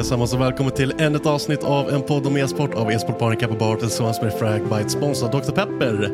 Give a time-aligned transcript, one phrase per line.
[0.00, 3.54] allesammans och välkommen till ännu ett avsnitt av en podd om e-sport av e-sportbaren Kappa
[3.54, 5.52] Bar tillsammans med Fragbite sponsrad Dr.
[5.52, 6.10] Pepper.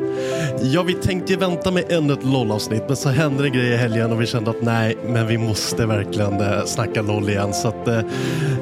[0.61, 3.77] Ja, vi tänkte ju vänta med ännu ett LOL-avsnitt men så hände det grejer i
[3.77, 7.53] helgen och vi kände att nej, men vi måste verkligen eh, snacka LOL igen.
[7.53, 8.01] Så att eh,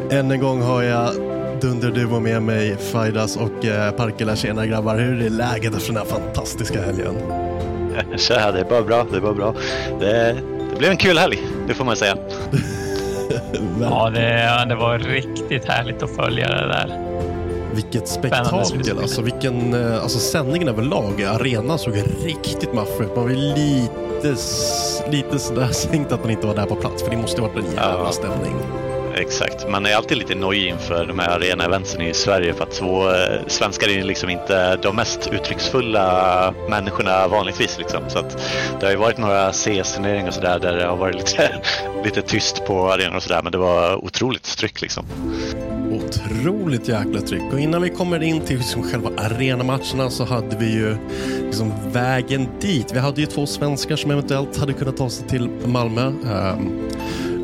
[0.10, 1.14] än en gång har jag
[1.62, 4.36] Dunderduo med mig, Faidas och eh, Parkela.
[4.36, 7.16] Tjena grabbar, hur är läget efter den här fantastiska helgen?
[8.18, 9.56] Tja, det är bara bra, det är bara bra.
[10.00, 10.36] Det,
[10.70, 12.18] det blev en kul helg, det får man säga.
[13.82, 17.00] Ja, det, det var riktigt härligt att följa det där.
[17.74, 21.94] Vilket spektakel, alltså, vilken, eh, alltså sändningen överlag, arenan såg
[22.26, 23.16] riktigt maffig ut.
[23.16, 24.36] Man var lite,
[25.12, 27.66] lite sådär sänkt att man inte var där på plats, för det måste varit en
[27.66, 28.12] jävla ja.
[28.12, 28.56] stämning.
[29.18, 33.10] Exakt, man är alltid lite nojig inför de här arena-eventsen i Sverige för att så,
[33.10, 37.78] eh, svenskar är liksom inte de mest uttrycksfulla människorna vanligtvis.
[37.78, 38.10] Liksom.
[38.10, 38.38] Så att
[38.80, 41.62] det har ju varit några CS-turneringar och sådär där det har varit lite,
[42.04, 45.06] lite tyst på arenan och sådär men det var otroligt tryck liksom.
[45.92, 50.74] Otroligt jäkla tryck och innan vi kommer in till liksom själva arenamatcherna så hade vi
[50.74, 50.98] ju
[51.46, 52.92] liksom vägen dit.
[52.94, 56.06] Vi hade ju två svenskar som eventuellt hade kunnat ta sig till Malmö.
[56.06, 56.90] Um,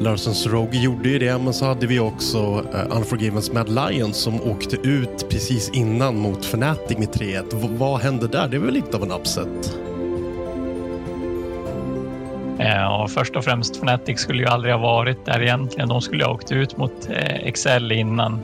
[0.01, 2.37] Larsons Rogue gjorde ju det, men så hade vi också
[2.73, 7.43] eh, uh, Unforgivens Mad Lions som åkte ut precis innan mot Fnatic med 3-1.
[7.53, 8.47] V vad hände där?
[8.47, 9.77] Det är väl lite av en upset?
[12.59, 15.89] Eh, ja, först och främst Fnatic skulle ju aldrig ha varit där egentligen.
[15.89, 18.39] De skulle ha åkt ut mot eh, Excel innan.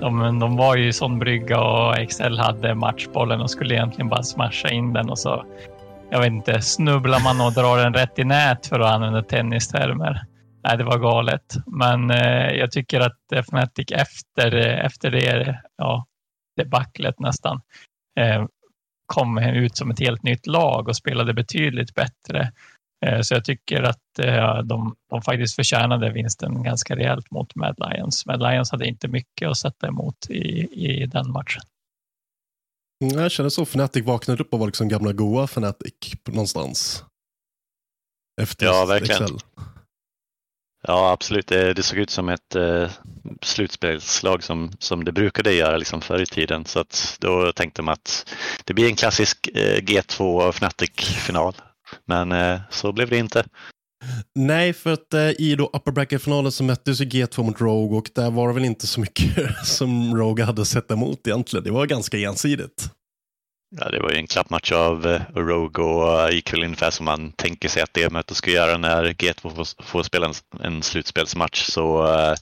[0.00, 4.22] De, de var ju i sån brygga och Excel hade matchbollen och skulle egentligen bara
[4.22, 5.44] smasha in den och så
[6.10, 10.26] jag vet inte, snubblar man och drar den rätt i nät för att använda tennistermer.
[10.64, 11.56] Nej, det var galet.
[11.66, 16.06] Men eh, jag tycker att Fnatic efter, efter det ja,
[16.56, 17.60] debaclet nästan
[18.20, 18.46] eh,
[19.06, 22.52] kom ut som ett helt nytt lag och spelade betydligt bättre.
[23.06, 27.76] Eh, så jag tycker att eh, de, de faktiskt förtjänade vinsten ganska rejält mot Mad
[27.78, 28.26] Lions.
[28.26, 31.62] Mad Lions hade inte mycket att sätta emot i, i den matchen.
[33.04, 33.62] Mm, jag känner så.
[33.62, 35.94] Fnatic vaknade upp och var liksom gamla goa Fnatic
[36.28, 37.04] någonstans.
[38.42, 39.22] Efter ja, verkligen.
[39.22, 39.38] Excel.
[40.86, 41.46] Ja, absolut.
[41.46, 42.90] Det, det, såg ut som ett eh,
[43.42, 46.64] slutspelslag som, som det brukade göra liksom förr i tiden.
[46.64, 51.54] Så att då tänkte man att det blir en klassisk eh, G2 Fnatic-final.
[52.06, 53.44] Men eh, så blev det inte.
[54.34, 58.10] Nej, för att eh, i då upper bracket-finalen så möttes ju G2 mot Rogue och
[58.14, 61.64] där var det väl inte så mycket som Rogue hade sett emot egentligen.
[61.64, 62.90] Det var ganska ensidigt.
[63.70, 67.32] Ja, det var ju en klappmatch av uh, Rogue och gick väl ungefär som man
[67.32, 71.62] tänker sig att det mötet ska göra när G2 får, spela en, slutspelsmatch.
[71.62, 72.34] Så uh,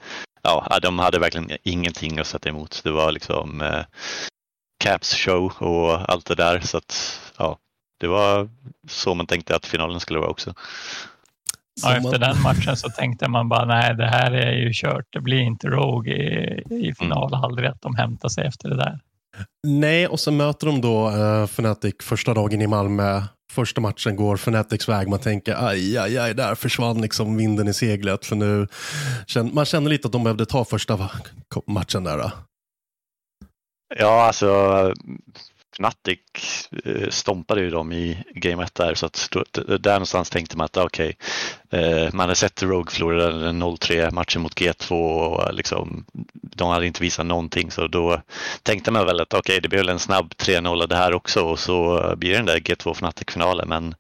[0.43, 2.81] ja, de hade verkligen ingenting att sätta emot.
[2.85, 3.85] Det var liksom uh,
[4.85, 6.61] Caps show och allt det där.
[6.61, 7.59] Så att, ja,
[8.01, 8.49] det var
[8.89, 10.55] så man tänkte att finalen skulle vara också.
[11.83, 15.07] Ja, efter den matchen så tänkte man bara nej, det här är ju kört.
[15.11, 17.35] Det blir inte Rogue i, i final.
[17.35, 17.45] Mm.
[17.45, 19.01] Aldrig att de hämtar sig efter det där.
[19.67, 23.23] Nej, och så möter de då uh, Fnatic första dagen i Malmö.
[23.53, 25.09] Första matchen går Fnatics väg.
[25.09, 28.27] Man tänker aj, aj, aj, där försvann liksom vinden i seglet.
[28.27, 28.69] För nu,
[29.53, 31.11] man känner lite att de behövde ta första
[31.67, 32.19] matchen där.
[32.19, 32.31] Då.
[33.99, 34.95] Ja, alltså
[35.77, 36.19] Fnatic
[36.85, 39.29] eh, stompade ju dem i Game 1 där så att
[39.79, 41.17] där någonstans tänkte man att ah, okej,
[41.69, 46.69] okay, eh, man hade sett Rogue förlora den 0-3 matchen mot G2 och liksom, de
[46.69, 48.21] hade inte visat någonting så då
[48.63, 51.41] tänkte man väl att okej, okay, det blir väl en snabb 3-0 det här också
[51.41, 53.95] och så blir det den där G2 Fnatic-finalen men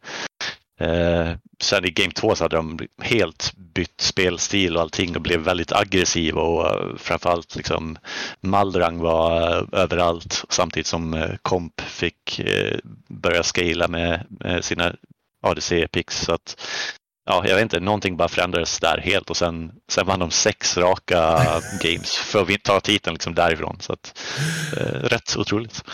[0.83, 5.41] Eh, sen i Game 2 så hade de helt bytt spelstil och allting och blev
[5.41, 7.99] väldigt aggressiva och uh, framförallt liksom
[8.41, 14.27] Maldrang var uh, överallt samtidigt som Komp fick uh, börja scala med,
[14.61, 14.95] sina
[15.43, 16.61] ADC picks så att
[17.27, 20.77] ja, jag vet inte, någonting bara förändrades där helt och sen, sen vann de sex
[20.77, 21.39] raka
[21.83, 23.77] games för att ta titeln liksom därifrån.
[23.81, 24.19] Så att,
[25.03, 25.85] rätt otroligt.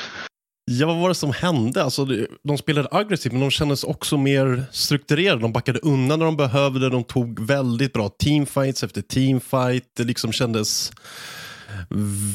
[0.70, 1.84] Ja, vad var det som hände?
[1.84, 2.06] Alltså,
[2.42, 5.40] de spelade aggressivt, men de kändes också mer strukturerade.
[5.40, 6.90] De backade undan när de behövde.
[6.90, 9.84] De tog väldigt bra teamfights efter teamfight.
[9.96, 10.92] Det liksom kändes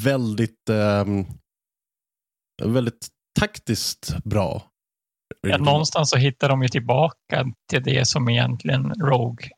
[0.03, 1.05] väldigt, eh,
[2.63, 3.07] väldigt
[3.39, 4.63] taktiskt bra.
[5.41, 9.49] Ja, någonstans så hittar de ju tillbaka till det som egentligen Rogue,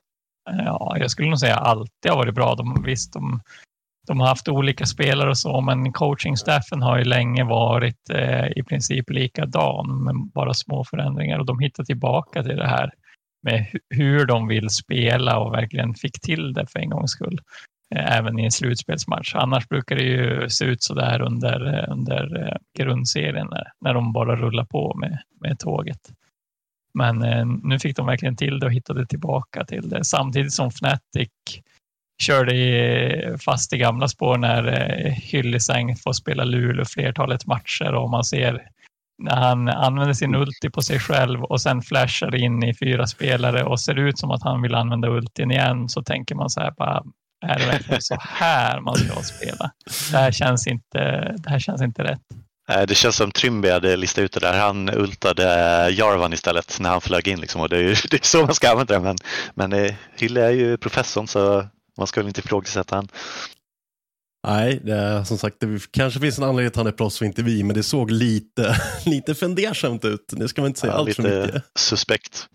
[0.51, 2.55] ja, jag skulle nog säga alltid har varit bra.
[2.55, 3.41] De, visst, de
[4.07, 8.63] de har haft olika spelare och så, men coachingstaffen har ju länge varit eh, i
[8.63, 12.91] princip likadan, med bara små förändringar och de hittar tillbaka till det här
[13.43, 17.39] med hur de vill spela och verkligen fick till det för en gångs skull.
[17.95, 19.35] Eh, även i en slutspelsmatch.
[19.35, 23.93] Annars brukar det ju se ut så där under, eh, under eh, grundserien när, när
[23.93, 26.11] de bara rullar på med, med tåget.
[26.93, 30.67] Men eh, nu fick de verkligen till det och hittade tillbaka till det samtidigt som
[30.67, 31.29] Fnatic
[32.21, 38.23] körde fast i gamla spår när Hyllisäng Hyllisang får spela Luleå flertalet matcher och man
[38.23, 38.61] ser
[39.17, 43.63] när han använder sin ulti på sig själv och sen flashar in i fyra spelare
[43.63, 46.71] och ser ut som att han vill använda ultin igen så tänker man så här
[46.71, 47.03] bara,
[47.45, 49.71] är det verkligen så här man ska spela?
[50.11, 50.99] Det här känns inte,
[51.37, 52.21] det här känns inte rätt.
[52.87, 54.59] Det känns som Trimby hade listat ut det där.
[54.59, 57.39] Han ultade eh, Jarvan istället när han flög in.
[57.39, 57.61] Liksom.
[57.61, 58.99] Och det, är, det är så man ska använda det.
[58.99, 59.17] Men,
[59.53, 61.65] men eh, Hylle är ju professorn så
[61.97, 63.07] man ska väl inte ifrågasätta han.
[64.47, 67.27] Nej, det är, som sagt, det kanske finns en anledning att han är proffs och
[67.27, 68.75] inte vi, men det såg lite,
[69.05, 70.33] lite fundersamt ut.
[70.37, 71.63] Det ska man inte säga ja, allt för mycket.
[71.79, 72.47] suspekt.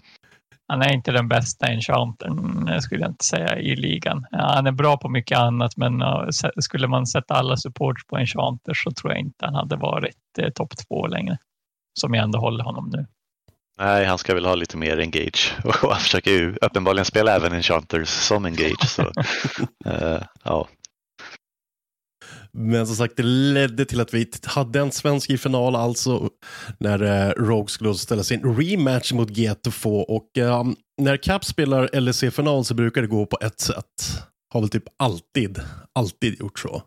[0.69, 4.27] Han är inte den bästa enchantern, skulle jag inte säga, i ligan.
[4.33, 6.03] Han är bra på mycket annat, men
[6.61, 10.51] skulle man sätta alla supports på enchanter så tror jag inte han hade varit eh,
[10.51, 11.39] topp två längre.
[12.01, 13.07] Som jag ändå håller honom nu.
[13.81, 17.53] Nej, han ska väl ha lite mer engage och han försöker ju uppenbarligen spela även
[17.53, 18.89] Enchanters som engage.
[18.89, 20.69] Så, uh, ja.
[22.53, 26.29] Men som sagt, det ledde till att vi hade en svensk i final, alltså
[26.79, 32.65] när uh, Rogue skulle ställa sin rematch mot G2 och um, när Cap spelar LEC-final
[32.65, 34.25] så brukar det gå på ett sätt.
[34.53, 35.61] Har väl typ alltid,
[35.95, 36.83] alltid gjort så.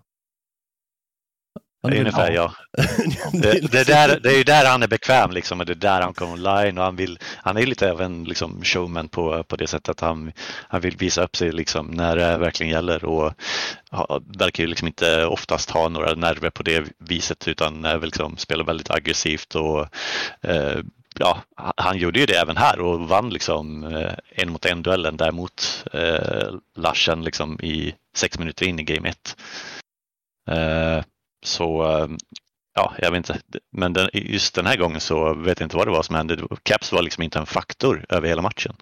[1.89, 2.53] Det är ungefär ja.
[3.31, 6.01] det, det, där, det är ju där han är bekväm liksom och det är där
[6.01, 9.55] han kommer online och han vill, han är lite av en liksom, showman på, på
[9.55, 10.31] det sättet att han,
[10.67, 13.33] han vill visa upp sig liksom när det verkligen gäller och
[13.91, 18.37] ha, verkar ju liksom inte oftast ha några nerver på det viset utan är liksom,
[18.37, 19.87] spelar väldigt aggressivt och
[20.41, 20.79] eh,
[21.19, 21.43] ja,
[21.77, 25.85] han gjorde ju det även här och vann liksom eh, en mot en duellen däremot
[25.93, 29.37] eh, Larsen liksom i sex minuter in i game 1.
[30.49, 31.03] Eh,
[31.43, 32.07] så eh,
[32.75, 33.39] ja, jag vet inte.
[33.71, 36.47] Men den, just den här gången så vet jag inte vad det var som hände.
[36.63, 38.75] Caps var liksom inte en faktor över hela matchen.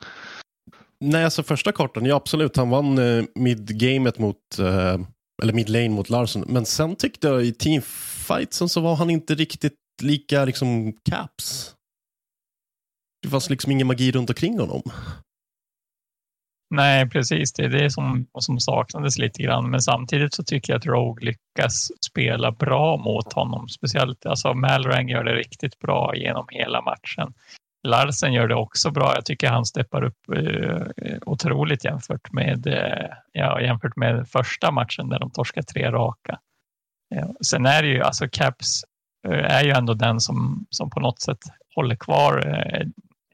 [0.99, 4.99] Nej, alltså första kartan, ja absolut, han vann eh, mid-gamet mot, eh,
[5.43, 6.43] eller mid-lane mot Larsson.
[6.47, 11.75] Men sen tyckte jag i teamfightsen så var han inte riktigt lika liksom Caps.
[13.23, 14.81] Det fanns liksom ingen magi runt omkring honom.
[16.73, 17.53] Nej, precis.
[17.53, 19.69] Det är det som, som saknades lite grann.
[19.69, 23.69] Men samtidigt så tycker jag att Rogue lyckas spela bra mot honom.
[23.69, 27.33] Speciellt alltså Malrang gör det riktigt bra genom hela matchen.
[27.87, 29.13] Larsen gör det också bra.
[29.15, 35.09] Jag tycker han steppar upp eh, otroligt jämfört med, eh, ja, jämfört med första matchen
[35.09, 36.39] där de torskar tre raka.
[37.15, 38.83] Eh, sen är det ju, alltså Caps
[39.27, 41.39] eh, är ju ändå den som, som på något sätt
[41.75, 42.85] håller kvar eh,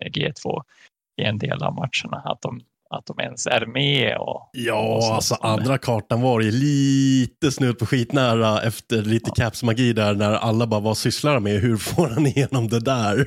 [0.05, 0.63] G2
[1.21, 2.21] i en del av matcherna.
[2.25, 4.17] Att de att de ens är med.
[4.17, 9.43] Och, ja, och alltså andra kartan var ju lite snudd på skitnära efter lite ja.
[9.43, 13.25] caps-magi där när alla bara var sysslar med hur får han igenom det där?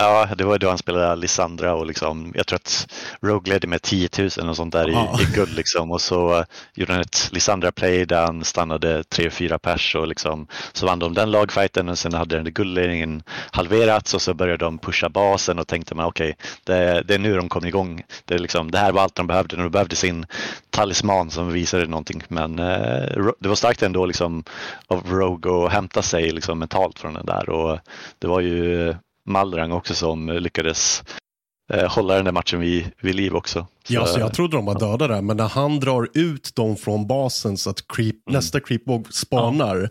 [0.00, 3.82] Ja, det var då han spelade Lissandra och liksom, jag tror att Rogue ledde med
[3.82, 5.90] 10 000 och sånt där i, i guld liksom.
[5.90, 10.98] Och så gjorde han ett Lissandra-play där han stannade 3-4 pers och liksom så vann
[10.98, 15.58] de den lagfighten och sen hade den guldledningen halverats och så började de pusha basen
[15.58, 18.02] och tänkte man okej, okay, det, det, är nu de kom igång.
[18.24, 20.26] Det, är liksom, det här var allt de behövde, de behövde sin
[20.70, 22.22] talisman som visade någonting.
[22.28, 24.44] Men eh, det var starkt ändå liksom
[24.86, 27.78] av Rogue att hämta sig liksom mentalt från den där och
[28.18, 28.94] det var ju
[29.28, 31.02] Malrang också som lyckades
[31.72, 33.66] eh, hålla den där matchen vid, vid liv också.
[33.84, 36.76] Så, ja, så jag trodde de var döda där, men när han drar ut dem
[36.76, 38.36] från basen så att creep, mm.
[38.36, 39.88] nästa creepwalk spanar, ja.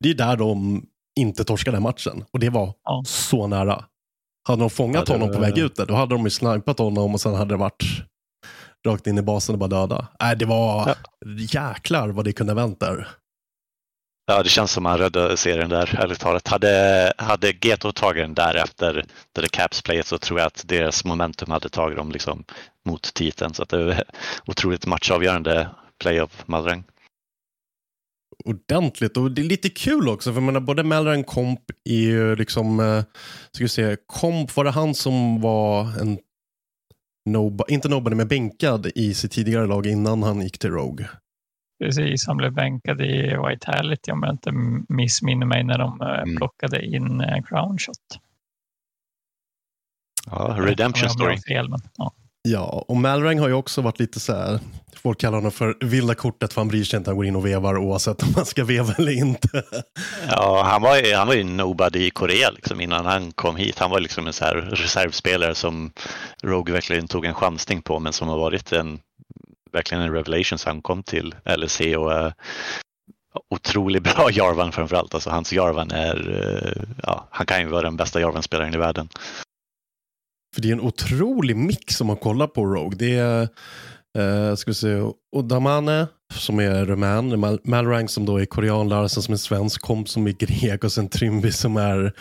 [0.00, 0.82] det är där de
[1.20, 2.24] inte torskade den matchen.
[2.32, 3.02] Och det var ja.
[3.06, 3.84] så nära.
[4.48, 5.20] Hade de fångat ja, det...
[5.20, 7.58] honom på väg ut där, då hade de ju snipat honom och sen hade det
[7.58, 7.84] varit
[8.86, 10.08] rakt in i basen och bara döda.
[10.20, 10.94] Nej, det var ja.
[11.38, 13.08] jäklar vad det kunde vänt där.
[14.26, 16.48] Ja, det känns som han räddade serien där, ärligt talat.
[16.48, 21.50] Hade, hade Geto tagit den där efter det Caps-playet så tror jag att deras momentum
[21.50, 22.44] hade tagit dem liksom
[22.86, 23.54] mot titeln.
[23.54, 24.04] Så att det är
[24.46, 25.68] otroligt matchavgörande
[26.00, 26.84] play av Malrang.
[28.44, 32.36] Ordentligt och det är lite kul också för jag menar både Malrang Komp är ju
[32.36, 33.02] liksom, eh,
[33.52, 36.18] ska vi se, Komp var det han som var en
[37.24, 41.08] Nobody, inte nobody men bänkad i sitt tidigare lag innan han gick till Rogue.
[41.82, 44.52] Precis, han blev bänkad i White Vitality om jag inte
[44.88, 46.36] missminner mig när de eh, mm.
[46.36, 47.96] plockade in eh, Crown Shot.
[50.30, 51.38] Ja, Redemption Story.
[51.48, 52.12] Fel, men, ja.
[52.42, 54.60] ja, och Malrang har ju också varit lite så här,
[54.94, 57.46] folk kallar honom för vilda kortet för han bryr sig inte, han går in och
[57.46, 59.62] vevar oavsett om man ska veva eller inte.
[60.28, 63.78] Ja, han var ju, han var ju nobody i Korea liksom, innan han kom hit.
[63.78, 65.92] Han var liksom en så här reservspelare som
[66.42, 69.00] Rogue verkligen tog en chansning på men som har varit en
[69.72, 72.32] verkligen en revelation så han kom till LSC och uh,
[73.50, 75.14] otroligt bra Jarvan framförallt.
[75.14, 79.08] Alltså hans Jarvan är, uh, ja, han kan ju vara den bästa Jarvan-spelaren i världen.
[80.54, 82.98] För det är en otrolig mix om man kollar på Rogue.
[82.98, 83.48] Det är,
[84.18, 85.02] uh, ska vi se,
[85.36, 90.08] Odamane som är rumän, Mal Malrang som då är korean, Larsen som är svensk, Komp
[90.08, 92.12] som är grek och sen Trimby som är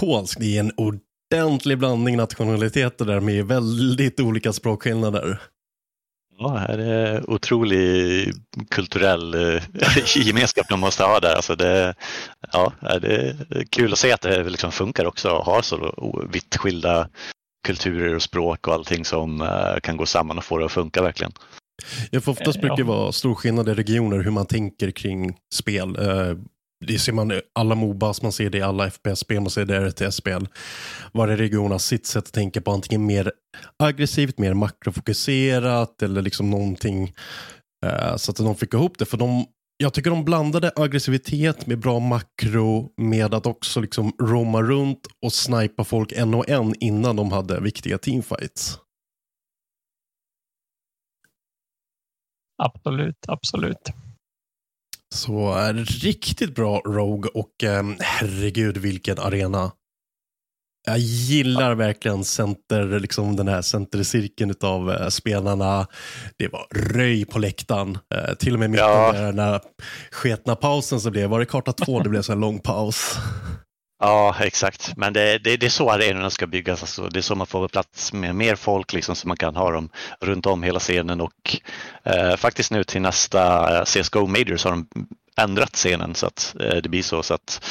[0.00, 0.38] polsk.
[0.40, 5.40] Det är en ordentlig blandning nationaliteter där med väldigt olika språkskillnader.
[6.42, 8.32] Ja, här är otrolig
[8.70, 9.62] kulturell eh,
[10.16, 11.34] gemenskap de måste ha där.
[11.34, 11.94] Alltså det,
[12.52, 15.94] ja, det är kul att se att det liksom funkar också och har så
[16.32, 17.08] vitt skilda
[17.66, 21.02] kulturer och språk och allting som eh, kan gå samman och få det att funka
[21.02, 21.32] verkligen.
[22.10, 25.96] Ja, för oftast brukar det vara stor skillnad i regioner hur man tänker kring spel.
[26.86, 29.76] Det ser man i alla Mobas, man ser det i alla FPS-spel, man ser det
[29.76, 30.48] i RTS-spel.
[31.12, 33.32] Varje region har sitt sätt att tänka på antingen mer
[33.78, 37.12] aggressivt, mer makrofokuserat eller liksom någonting.
[37.86, 39.04] eh, så att de fick ihop det.
[39.04, 39.44] För de,
[39.76, 45.32] jag tycker de blandade aggressivitet med bra makro med att också liksom roma runt och
[45.32, 48.78] snipa folk en och en innan de hade viktiga teamfights.
[52.62, 54.01] Absolut, absolut.
[55.12, 59.72] Så är riktigt bra Rogue och eh, herregud vilken arena.
[60.86, 65.86] Jag gillar verkligen center, liksom den här centercirkeln av eh, spelarna.
[66.38, 67.98] Det var röj på läktaren.
[68.14, 69.12] Eh, till och med mitten ja.
[69.12, 69.60] där när
[70.10, 73.16] sketna pausen så blev, var det karta två, det blev så en lång paus.
[74.04, 74.96] Ja, exakt.
[74.96, 76.82] Men det, det, det är så arenorna ska byggas.
[76.82, 79.70] Alltså, det är så man får plats med mer folk liksom, så man kan ha
[79.70, 79.88] dem
[80.20, 81.20] runt om hela scenen.
[81.20, 81.56] Och
[82.04, 84.86] eh, faktiskt nu till nästa eh, CSGO CSGO Majors har de
[85.36, 87.22] ändrat scenen så att eh, det blir så.
[87.22, 87.64] så att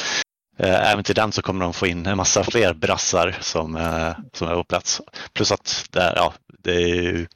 [0.58, 4.12] eh, Även till den så kommer de få in en massa fler brassar som, eh,
[4.32, 5.00] som är på plats.
[5.32, 7.28] Plus att det, ja, det är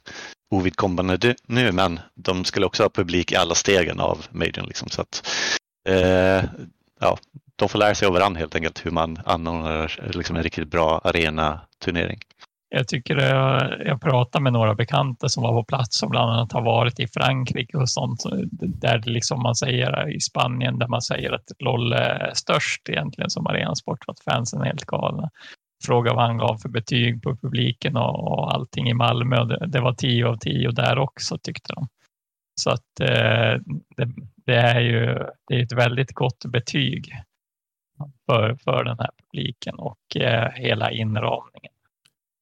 [0.51, 4.65] ovidkommande nu men de skulle också ha publik i alla stegen av Majorn.
[4.67, 5.29] Liksom, så att,
[5.89, 6.43] eh,
[6.99, 7.17] ja,
[7.57, 11.01] de får lära sig av varandra helt enkelt hur man anordnar liksom en riktigt bra
[11.03, 12.19] arenaturnering.
[12.69, 16.51] Jag tycker jag, jag pratar med några bekanta som var på plats som bland annat
[16.51, 18.23] har varit i Frankrike och sånt.
[18.61, 23.47] Där liksom man säger i Spanien där man säger att LOL är störst egentligen som
[23.47, 25.29] arenasport för att fansen är helt galna.
[25.85, 29.79] Fråga vad han gav för betyg på publiken och, och allting i Malmö det, det
[29.79, 31.87] var 10 av 10 där också tyckte de.
[32.61, 33.61] Så att eh,
[33.97, 34.13] det,
[34.45, 37.13] det, är ju det är ett väldigt gott betyg
[38.27, 41.71] för, för den här publiken och eh, hela inramningen.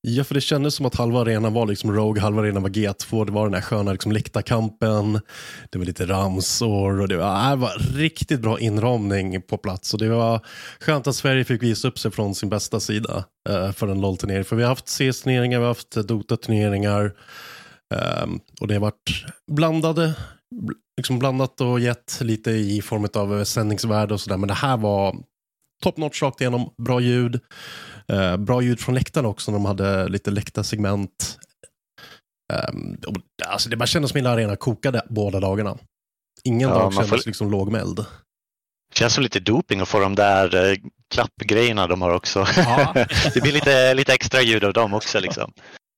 [0.07, 3.25] Ja, för det kändes som att halva arenan var liksom Rogue, halva arenan var G2.
[3.25, 5.13] Det var den här sköna liksom, läktarkampen,
[5.69, 9.93] det var lite ramsor och det var, äh, det var riktigt bra inramning på plats.
[9.93, 10.45] Och det var
[10.79, 14.43] skönt att Sverige fick visa upp sig från sin bästa sida eh, för en LOL-turnering.
[14.43, 17.13] För vi har haft CS-turneringar, vi har haft Dota-turneringar
[17.93, 18.27] eh,
[18.61, 20.13] och det har varit blandade
[20.97, 24.37] liksom blandat och gett lite i form av sändningsvärde och sådär.
[24.37, 25.15] Men det här var
[25.85, 27.39] top notch rakt igenom, bra ljud.
[28.07, 31.37] Eh, bra ljud från läktaren också när de hade lite läktarsegment.
[32.73, 32.97] Um,
[33.45, 35.77] alltså det bara kändes som att arena kokade båda dagarna.
[36.43, 38.05] Ingen Ja, dag kändes får- liksom lågmäld.
[38.93, 40.77] Känns som lite doping att få de där eh,
[41.13, 42.45] klappgrejerna de har också.
[42.57, 42.93] Ja.
[43.33, 45.19] det blir lite, lite extra ljud av dem också.
[45.19, 45.51] Liksom.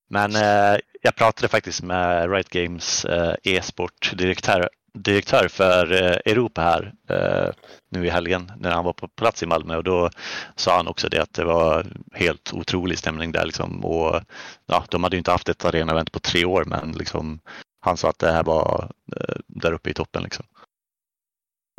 [0.09, 4.69] Men eh, jag pratade faktiskt med Riot Games eh, e-sport-direktör
[5.03, 7.53] direktör för eh, Europa här eh,
[7.89, 10.09] nu i helgen när han var på plats i Malmö och då
[10.55, 14.21] sa han också det att det var helt otrolig stämning där liksom och
[14.65, 17.39] ja, de hade ju inte haft ett arenaevent på tre år men liksom
[17.79, 20.45] han sa att det här var eh, där uppe i toppen liksom.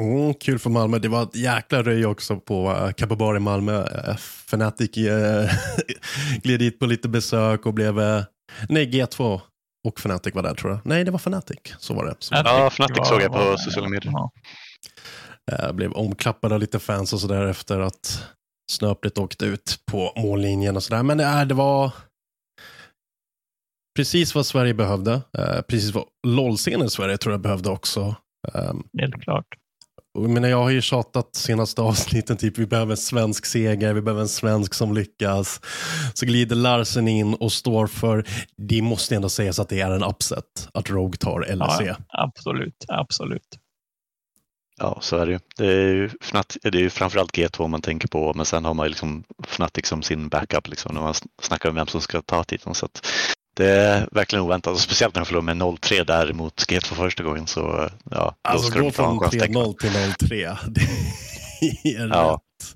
[0.02, 0.98] Mm, kul för Malmö.
[0.98, 2.70] Det var ett jäkla röj också på
[3.00, 3.84] uh, i Malmö.
[4.16, 4.90] Fnatic
[6.42, 7.94] gled dit på lite besök och blev...
[8.68, 9.40] Nej, G2
[9.88, 10.80] och Fnatic var där tror jag.
[10.84, 11.58] Nej, det var Fnatic.
[11.78, 12.14] Så var det.
[12.18, 14.12] Så, Fnatic Ja, var- Fnatic såg jag på sociala medier.
[14.12, 14.30] Ja.
[15.52, 18.24] uh, blev omklappade av lite fans och sådär efter att
[18.72, 21.02] Snöpligt åkte ut på mållinjen och sådär.
[21.02, 21.92] Men uh, det var
[23.96, 25.12] precis vad Sverige behövde.
[25.12, 28.14] Uh, precis vad LOL-scenen i Sverige tror jag behövde också.
[28.54, 29.46] Um, Helt klart.
[30.14, 34.22] Och Jag, har ju tjatat senaste avsnitten, typ vi behöver en svensk seger, vi behöver
[34.22, 35.60] en svensk som lyckas.
[36.14, 38.24] Så glider Larsen in och står för,
[38.56, 41.80] det måste ändå sägas att det är en upset, att Rogue tar LEC.
[41.80, 43.58] Ja, absolut, absolut.
[44.80, 45.38] Ja, så är det ju.
[45.56, 48.74] Det är ju, Fnat, det är ju framförallt G2 man tänker på, men sen har
[48.74, 52.22] man ju liksom Fnatic som sin backup liksom, när man snackar om vem som ska
[52.22, 52.74] ta titeln.
[52.74, 53.06] Så att
[53.58, 57.22] det är verkligen oväntat, och speciellt när de förlorar med 0-3 där mot G2 första
[57.22, 57.46] gången.
[57.46, 59.30] Så ja, då Alltså ska de gå från chans.
[59.30, 59.64] tänker man.
[59.64, 59.90] 3-0 till
[60.28, 60.80] 0-3, det
[61.94, 62.32] är Ja.
[62.32, 62.74] rätt.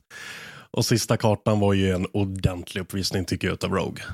[0.70, 4.04] Och sista kartan var ju en ordentlig uppvisning tycker jag utav Rogue.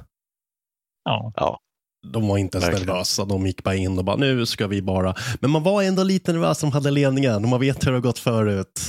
[1.04, 1.58] Ja, Ja,
[2.12, 2.87] De var inte ens Verkligen.
[2.88, 5.14] nervösa, de gick bara in och bara nu ska vi bara.
[5.40, 8.02] Men man var ändå lite nervös som hade ledningen och man vet hur det har
[8.02, 8.80] gått förut.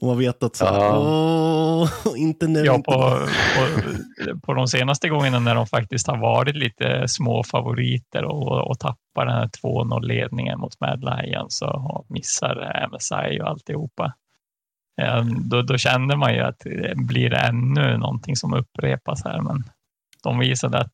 [0.00, 0.98] Och man vet att så, Ja.
[0.98, 1.90] åh,
[2.20, 2.60] inte nu.
[2.64, 3.26] ja inte på,
[3.56, 8.78] på, på de senaste gångerna när de faktiskt har varit lite små favoriter och, och
[8.78, 14.12] tappar den här 2-0-ledningen mot Mad Lions och missar MSI och alltihopa.
[15.02, 19.40] Eh, Då, då kände man ju att det blir det ännu någonting som upprepas här,
[19.40, 19.64] men
[20.22, 20.92] de visade att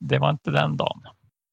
[0.00, 1.02] det var inte den dagen.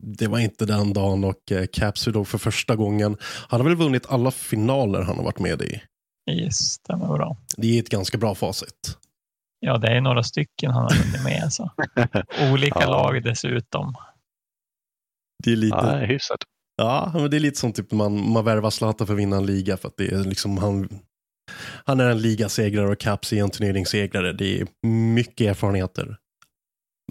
[0.03, 3.17] Det var inte den dagen och eh, Caps då för första gången.
[3.49, 5.81] Han har väl vunnit alla finaler han har varit med i.
[6.25, 7.37] Det stämmer bra.
[7.57, 8.97] Det är ett ganska bra facit.
[9.59, 11.53] Ja, det är några stycken han har vunnit med.
[11.53, 11.69] Så.
[12.53, 12.89] Olika Ja.
[12.89, 13.95] lag dessutom.
[15.43, 16.37] Det är lite, ja, det är hyfsat.
[16.77, 19.45] ja, men det är lite som typ man, man värvar Zlatan för att vinna en
[19.45, 20.99] liga för att det är liksom han,
[21.85, 24.33] han är en ligasegrare och Caps är en turneringssegrare.
[24.33, 26.17] Det är mycket erfarenheter.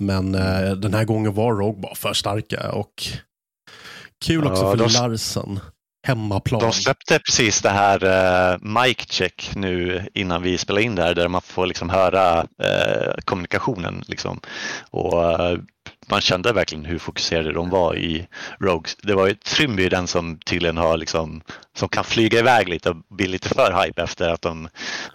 [0.00, 2.92] Men eh, den här gången var Rogue bara för starka och
[4.24, 5.60] kul också Ja, för de- Larsen.
[6.02, 6.60] Hemmaplan.
[6.60, 11.14] De släppte precis det här uh, mic check nu innan vi spelade in det här
[11.14, 14.04] där man får liksom höra eh, kommunikationen.
[14.06, 14.40] Liksom.
[14.90, 15.58] Och eh,
[16.06, 18.26] man kände verkligen hur fokuserade de var i
[18.60, 18.96] Rogues.
[18.96, 21.42] Det var ju Trimby den som tydligen har liksom,
[21.76, 24.68] som kan flyga iväg lite och bli lite för hype efter att de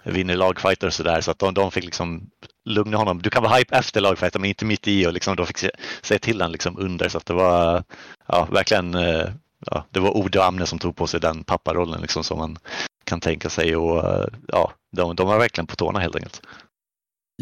[0.04, 1.20] vinner lagfighter och sådär.
[1.20, 2.30] Så att de, de fick liksom
[2.64, 3.22] lugna honom.
[3.22, 5.70] Du kan vara hype efter lagfighter men inte mitt i och liksom, de fick se,
[6.02, 7.08] säga till den liksom under.
[7.08, 7.84] Så att det var
[8.26, 9.28] ja, verkligen eh,
[9.66, 12.58] ja, det var Ode och Amne som tog på sig den papparollen liksom, som man
[13.04, 13.76] kan tänka sig.
[13.76, 16.42] Och, eh, ja, de, de var verkligen på tårna helt enkelt.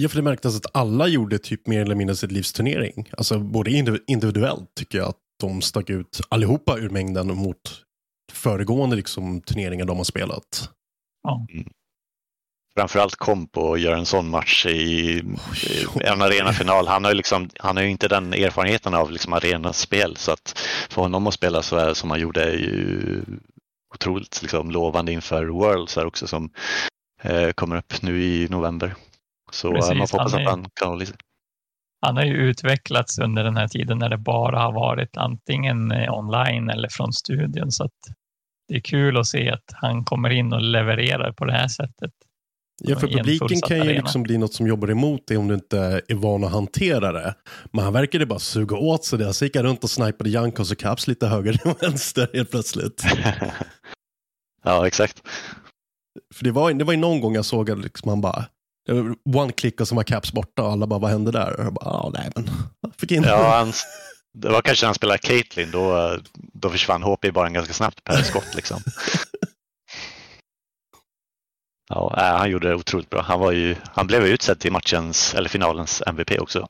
[0.01, 3.11] Ja, för det märktes att alla gjorde typ mer eller mindre sitt livs turnering.
[3.17, 7.83] Alltså både indiv- individuellt tycker jag att de stack ut allihopa ur mängden mot
[8.33, 10.71] föregående liksom, turneringar de har spelat.
[12.77, 15.23] Framförallt Komp och göra en sån match i,
[16.01, 16.89] en arenafinal.
[16.89, 20.59] Han har ju liksom, han har ju inte den erfarenheten av liksom arenaspel så att
[20.91, 23.23] för honom att spela så här som han gjorde är ju
[23.95, 26.51] otroligt liksom, lovande inför Worlds här också som
[27.23, 28.95] eh, kommer upp nu i november.
[29.53, 31.17] Så eh, Precis, man får hoppas att han kan hålla i sig.
[32.01, 36.15] Han har ju utvecklats under den här tiden när det bara har varit antingen eh,
[36.15, 37.73] online eller från studion.
[37.73, 38.17] Så att
[38.69, 42.13] det är kul att se att han kommer in och levererar på det här sättet.
[42.83, 44.01] Ja, för en publiken kan ju arena.
[44.01, 47.35] liksom bli något som jobbar emot det om du inte är van att hantera det.
[47.73, 49.35] Men han verkade bara suga åt sig det.
[49.35, 53.05] Så gick han runt och snipade Jankos och Caps lite höger och vänster helt plötsligt.
[54.65, 55.23] ja, exakt.
[56.35, 58.45] För det var, det var ju någon gång jag såg att liksom han bara,
[59.35, 61.61] one click och så var Caps borta och alla bara, vad hände där?
[61.61, 62.51] Och jag bara, ah, nej men,
[62.99, 63.73] fick in Ja, han,
[64.35, 68.23] det var kanske när han spelade Caitlyn, då, då försvann HP bara ganska snabbt per
[68.23, 68.55] skott.
[68.55, 68.81] Liksom.
[71.89, 73.21] Ja, äh, han gjorde det otroligt bra.
[73.23, 76.67] Han, var ju, han blev utsedd till matchens, eller finalens MVP också.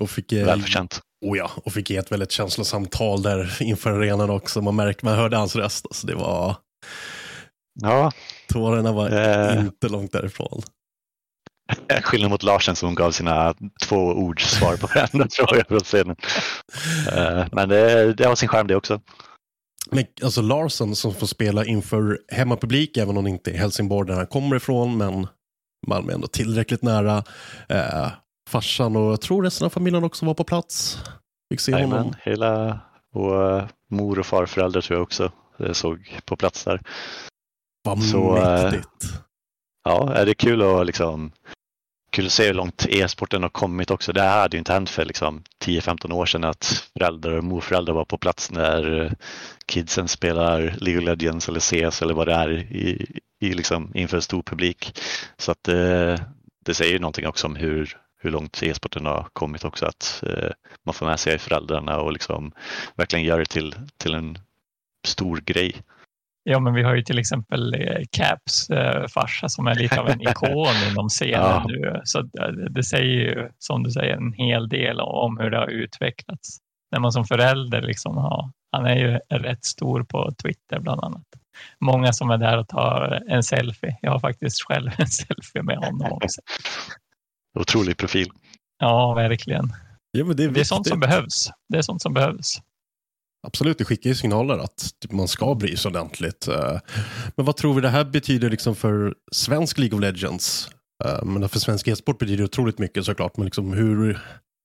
[0.00, 1.00] och fick, eh, Välförtjänt.
[1.26, 4.60] oh ja, och fick ge ett väldigt känslosamt tal där inför arenan också.
[4.62, 5.86] Man märkte, man hörde hans röst.
[5.86, 6.56] Alltså det var,
[7.80, 8.12] Ja,
[8.48, 9.60] tårarna var Eh.
[9.60, 10.62] inte långt därifrån.
[12.02, 14.86] Skillnad mot Larsen som gav sina två ord svar på
[15.30, 16.16] fråga på scenen.
[17.12, 19.00] Uh, men det, det har sin charm det också.
[19.90, 24.14] Men alltså Larsen som får spela inför hemmapublik, även om det inte är Helsingborg där
[24.14, 25.26] han kommer ifrån, men
[25.86, 27.24] Malmö är ändå tillräckligt nära.
[27.68, 28.08] Eh,
[28.50, 30.98] farsan och jag tror resten av familjen också var på plats.
[31.52, 31.92] Fick se Amen.
[31.92, 32.14] honom.
[32.22, 32.80] Hela
[33.14, 36.80] och mor och farföräldrar tror jag också jag såg på plats där.
[37.82, 39.04] Vad Så, mäktigt.
[39.04, 39.10] Äh,
[39.84, 41.32] ja, är det kul att liksom
[42.10, 44.12] kul att se hur långt e-sporten har kommit också.
[44.12, 47.94] Det här hade ju inte hänt för liksom 10-15 år sedan att föräldrar och morföräldrar
[47.94, 49.12] var på plats när eh,
[49.66, 53.06] kidsen spelar League of Legends eller CS eller vad det är i,
[53.40, 54.98] i liksom, inför stor publik.
[55.36, 56.14] Så att eh,
[56.64, 60.50] det säger ju någonting också om hur, hur långt e-sporten har kommit också att eh,
[60.84, 62.52] man får med sig föräldrarna och liksom
[62.96, 64.38] verkligen gör det till, till en
[65.04, 65.82] stor grej.
[66.42, 70.08] Ja, men vi har ju till exempel eh, Caps eh, farsa som är lite av
[70.08, 71.64] en ikon inom scenen ja.
[71.68, 72.00] nu.
[72.04, 75.66] Så det, det, säger ju, som du säger, en hel del om hur det har
[75.66, 76.58] utvecklats.
[76.92, 81.26] När man som förälder liksom har, han är ju rätt stor på Twitter bland annat.
[81.80, 83.98] Många som är där och tar en selfie.
[84.02, 86.40] Jag har faktiskt själv en selfie med honom också.
[87.58, 88.28] Otrolig profil.
[88.78, 89.72] Ja, verkligen.
[90.10, 91.50] Ja, det, är det är sånt som behövs.
[91.68, 92.60] Det är sånt som behövs.
[93.46, 96.48] Absolut, det skickar ju signaler att typ man ska bry sig ordentligt.
[96.48, 96.78] Eh,
[97.36, 100.70] men vad tror vi det här betyder liksom för svensk League of Legends?
[101.04, 103.36] Eh, men för svensk e-sport betyder det otroligt mycket såklart.
[103.36, 104.20] Men liksom hur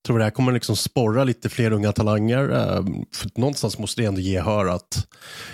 [0.05, 2.49] tror vi det här kommer liksom sporra lite fler unga talanger?
[2.49, 5.07] Eh, för någonstans måste det ändå ge hör att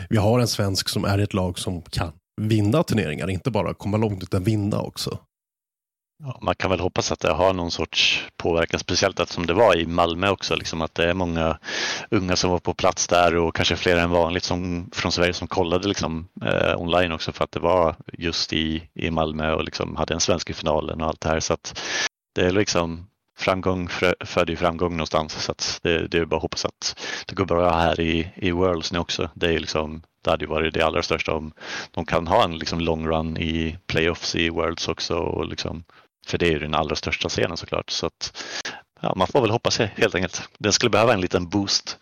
[0.10, 3.29] vi har en svensk som är ett lag som kan vinna turneringar.
[3.29, 5.19] Inte bara komma långt utan vinna också.
[6.23, 9.53] Ja, man kan väl hoppas att det har någon sorts påverkan, speciellt att som det
[9.53, 11.58] var i Malmö också, liksom att det är många
[12.12, 15.47] unga som var på plats där och kanske fler än vanligt som, från Sverige som
[15.47, 19.95] kollade liksom, eh, online också för att det var just i, i Malmö och liksom
[19.95, 21.39] hade en svensk i finalen och allt det här.
[21.39, 21.82] Så att
[22.36, 23.88] det är liksom framgång
[24.25, 27.45] föder ju framgång någonstans så att det, det är bara att hoppas att det går
[27.45, 29.29] bra här i, i Worlds nu också.
[29.34, 31.51] Det, är liksom, det hade ju varit det allra största om
[31.91, 35.84] de kan ha en liksom long run i playoffs i Worlds också och liksom
[36.27, 37.89] för det är ju den allra största scenen såklart.
[37.89, 38.43] Så att,
[39.01, 40.49] ja, man får väl hoppas helt enkelt.
[40.60, 41.97] Den skulle behöva en liten boost.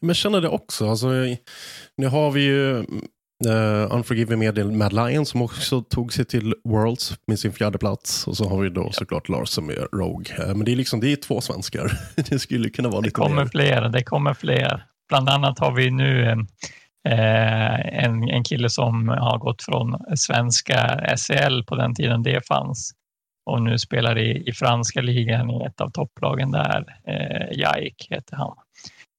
[0.00, 0.90] Men känner det också.
[0.90, 1.08] Alltså,
[1.96, 2.84] nu har vi ju
[3.46, 8.26] uh, Unforgiven med Mad Lion som också tog sig till Worlds med sin fjärde plats.
[8.26, 8.92] Och så har vi då ja.
[8.92, 10.38] såklart Lars som är Rogue.
[10.38, 11.92] Uh, men det är liksom det är två svenskar.
[12.30, 13.50] det skulle kunna vara det lite kommer mer.
[13.50, 13.88] fler.
[13.88, 14.86] Det kommer fler.
[15.08, 16.46] Bland annat har vi nu
[17.08, 22.94] Eh, en, en kille som har gått från svenska SEL på den tiden det fanns
[23.50, 26.98] och nu spelar i, i franska ligan i ett av topplagen där.
[27.04, 28.56] Eh, Jaik heter han.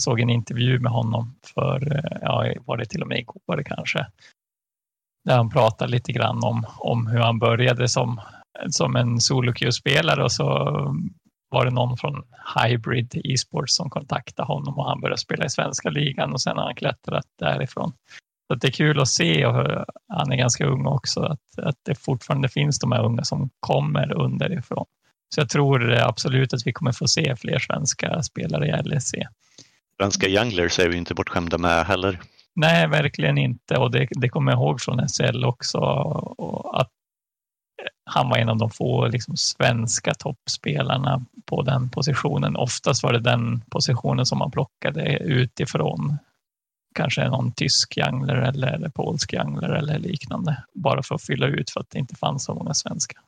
[0.04, 4.06] Såg en intervju med honom för, eh, ja, var det till och med igår kanske.
[5.26, 8.22] Där han pratar lite grann om, om hur han började som,
[8.70, 10.48] som en solo spelare och så
[11.52, 12.24] var det någon från
[12.56, 16.64] Hybrid Esports som kontaktade honom och han började spela i svenska ligan och sen har
[16.64, 17.94] han klättrat därifrån.
[18.48, 21.96] Så det är kul att se och han är ganska ung också, att, att det
[21.96, 24.86] fortfarande finns de här unga som kommer underifrån.
[25.36, 29.12] Så jag tror absolut att vi kommer få se fler svenska spelare i LEC.
[29.98, 32.20] Svenska junglers är vi inte bortskämda med heller.
[32.56, 33.78] Nej, verkligen inte.
[33.78, 35.80] Och det, det kommer jag ihåg från SL också.
[36.74, 36.92] att
[38.06, 42.56] han var en av de få liksom, svenska toppspelarna på den positionen.
[42.56, 46.18] Oftast var det den positionen som man plockade utifrån.
[46.96, 50.64] Kanske någon tysk jangler eller, eller polsk jangler eller liknande.
[50.74, 53.20] Bara för att fylla ut för att det inte fanns så många svenska.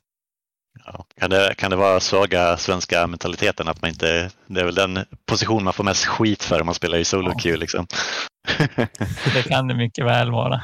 [0.86, 4.76] Ja, kan, det, kan det vara svaga svenska mentaliteten att man inte, det är väl
[4.76, 7.56] den position man får mest skit för om man spelar i solo ja.
[7.56, 7.88] liksom.
[9.34, 10.62] det kan det mycket väl vara.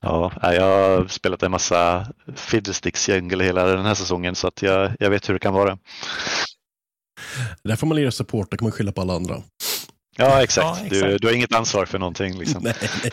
[0.00, 4.92] Ja, jag har spelat en massa Fiddlesticks jungle hela den här säsongen så att jag,
[4.98, 5.78] jag vet hur det kan vara.
[7.64, 9.42] Där får man lira support, då kan man skylla på alla andra.
[10.16, 10.80] Ja, exakt.
[10.80, 11.10] Ja, exakt.
[11.10, 12.38] Du, du har inget ansvar för någonting.
[12.38, 12.62] Liksom.
[12.64, 13.12] nej, nej.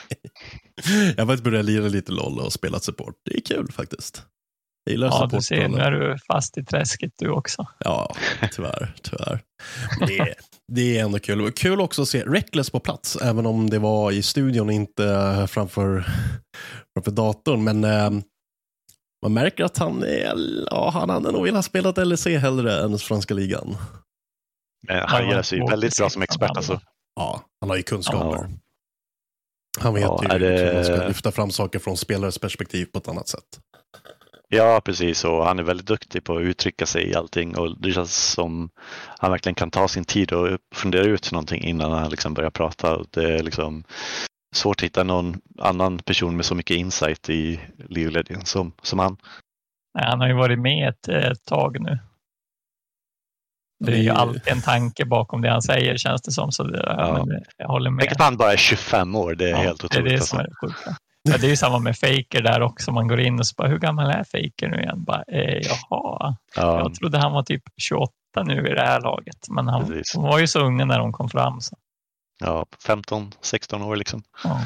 [1.18, 3.16] Jag har faktiskt börjat lira lite LOL och spela support.
[3.26, 4.24] Det är kul faktiskt.
[4.84, 7.66] Jag gillar ja, du ser, nu är du fast i träsket du också.
[7.80, 8.16] Ja,
[8.52, 8.96] tyvärr.
[9.04, 9.44] tyvärr.
[10.08, 10.36] Det,
[10.72, 11.52] det är ändå kul.
[11.52, 15.48] Kul också att se Reckless på plats, även om det var i studion och inte
[15.50, 16.06] framför,
[16.94, 17.64] framför datorn.
[17.64, 18.10] Men eh,
[19.22, 20.36] man märker att han, är,
[20.72, 23.78] ja, han hade nog velat spela LEC hellre än franska ligan.
[24.88, 26.82] Han gör sig väldigt bra som expert alltså.
[27.16, 28.50] Ja, han har ju kunskaper.
[29.80, 30.74] Han vet ja, ju hur det...
[30.74, 33.60] man ska lyfta fram saker från spelares perspektiv på ett annat sätt.
[34.50, 35.26] Ja, precis.
[35.26, 38.70] Och han är väldigt duktig på att uttrycka sig i allting och det känns som
[39.20, 43.04] han verkligen kan ta sin tid och fundera ut någonting innan han liksom börjar prata.
[43.12, 43.84] Det är liksom
[44.56, 49.00] svårt att hitta någon annan person med så mycket insight i Leo Legends som, som
[49.00, 49.18] han.
[49.94, 52.00] Nej, han har ju varit med ett, ett tag nu.
[53.80, 56.52] Det är ju alltid en tanke bakom det han säger känns det som.
[56.52, 57.28] Så det, ja.
[57.58, 58.02] jag håller med.
[58.02, 60.06] Vilket han bara är 25 år, det är ja, helt otroligt.
[60.06, 60.96] Det är det som är det
[61.30, 62.92] Ja, det är ju samma med Faker där också.
[62.92, 65.04] Man går in och så bara, hur gammal är Faker nu igen?
[65.04, 66.80] Bara, eh, jaha, ja.
[66.80, 68.12] jag trodde han var typ 28
[68.46, 69.50] nu i det här laget.
[69.50, 71.62] Men han, han var ju så unga när de kom fram.
[71.62, 71.76] Så.
[72.40, 74.24] Ja, 15-16 år liksom.
[74.44, 74.62] Ja.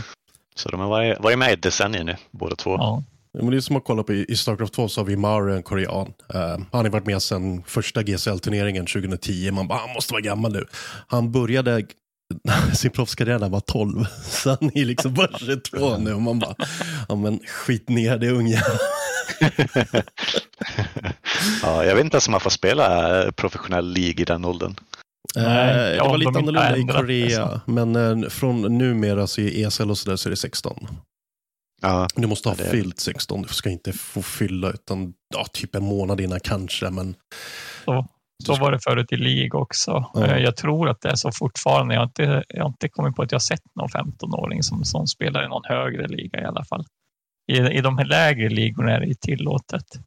[0.56, 2.76] Så de har varit, varit med i ett decennium nu, båda två.
[2.76, 3.04] Ja.
[3.34, 5.64] Men det är som att kolla på i Starcraft 2 så har vi Mario, en
[5.64, 6.14] korean.
[6.36, 6.42] Uh,
[6.72, 9.52] han har varit med sedan första GCL-turneringen 2010.
[9.52, 10.66] Man bara, han måste vara gammal nu.
[11.08, 11.84] Han började
[12.74, 14.06] sin proffskarriär när han var 12.
[14.24, 16.56] Så han är liksom bara 22 nu och man bara,
[17.10, 18.62] ja men skit ner det unga.
[21.62, 24.76] ja, jag vet inte ens om man får spela eh, professionell League i den åldern.
[25.36, 29.98] Nej, det var lite annorlunda i Korea, men eh, från numera så i ESL och
[29.98, 30.88] sådär så är det 16.
[31.82, 32.70] Ja, du måste ha det...
[32.70, 36.90] fyllt 16, du ska inte få fylla utan ja, typ en månad innan kanske.
[36.90, 37.16] Men...
[37.86, 38.08] Så,
[38.44, 40.06] så var det förut i League också.
[40.14, 40.26] Ja.
[40.26, 41.94] Eh, jag tror att det är så fortfarande.
[41.94, 45.08] Jag har inte, jag har inte kommit på att jag sett någon 15-åring som, som
[45.08, 46.86] spelar i någon högre liga i alla fall.
[47.52, 50.00] I, i de här lägre ligorna är det tillåtet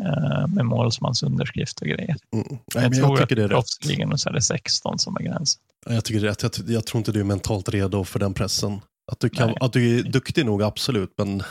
[0.00, 2.16] eh, med målsmansunderskrift och grejer.
[2.34, 2.46] Mm.
[2.48, 5.62] Nej, jag, jag tror att proffsligan så är det 16 som är gränsen.
[5.86, 6.42] Jag tycker det är rätt.
[6.42, 8.80] Jag, jag, tror inte du är mentalt redo för den pressen.
[9.12, 11.42] Att du, kan, att du är duktig nog, absolut, men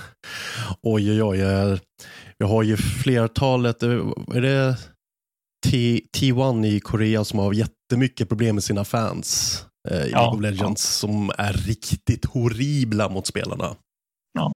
[0.81, 1.79] oj, oj, oj.
[2.37, 4.77] Jag har ju flertalet, är det
[5.63, 10.35] T, T1 i Korea som har jättemycket problem med sina fans eh, i ja, League
[10.35, 11.07] of Legends ja.
[11.07, 13.75] som är riktigt horribla mot spelarna.
[14.33, 14.51] Ja.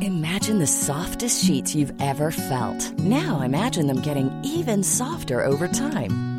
[0.00, 2.98] Imagine the softest sheets you've ever felt.
[2.98, 6.31] Now imagine them getting even softer over time.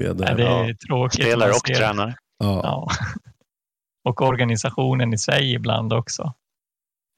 [0.00, 0.74] Med, Nej, det är ja.
[0.86, 1.24] tråkigt.
[1.24, 2.14] Spelare och tränare.
[2.38, 2.60] Ja.
[2.62, 2.88] ja.
[4.08, 6.34] Och organisationen i sig ibland också.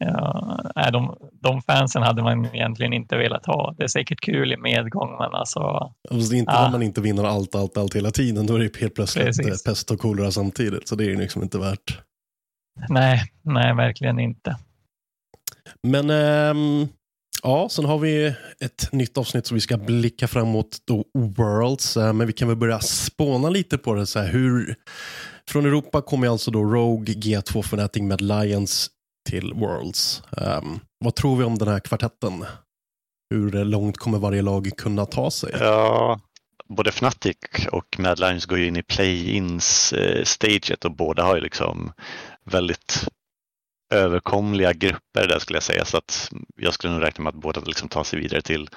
[0.05, 3.75] Ja, de, de fansen hade man egentligen inte velat ha.
[3.79, 5.61] Det är säkert kul i medgång, men alltså...
[6.11, 6.62] Alltså inte ja.
[6.62, 8.47] när man inte vinner allt, allt, allt hela tiden.
[8.47, 9.64] Då är det helt plötsligt Precis.
[9.64, 10.88] pest och kolera samtidigt.
[10.88, 12.03] Så det är liksom inte värt.
[12.88, 14.57] Nej, nej, verkligen inte.
[15.83, 16.88] Men ähm,
[17.43, 21.97] ja, sen har vi ett nytt avsnitt som vi ska blicka framåt då Worlds.
[21.97, 24.07] Eh, men vi kan väl börja spåna lite på det.
[24.07, 24.77] Så här, hur
[25.49, 28.91] Från Europa kommer alltså då Rogue, G2 Fnatic med Lions
[29.31, 30.23] till Worlds.
[30.31, 32.45] Um, vad tror vi om den här kvartetten?
[33.31, 35.55] Hur långt kommer varje lag kunna ta sig?
[35.61, 36.21] Ja,
[36.69, 37.37] både Fnatic
[37.73, 41.93] och Mad Lions går ju in i play-ins-staget eh, och båda har ju liksom
[42.45, 43.09] väldigt
[43.93, 45.85] överkomliga grupper där skulle jag säga.
[45.85, 48.69] Så att jag skulle nog räkna med att båda liksom tar sig vidare till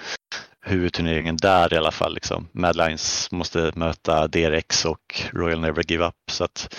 [0.61, 2.13] huvudturneringen där i alla fall.
[2.13, 2.47] Liksom.
[2.51, 6.31] Mad Lions måste möta DRX och Royal Never Give Up.
[6.31, 6.75] Så att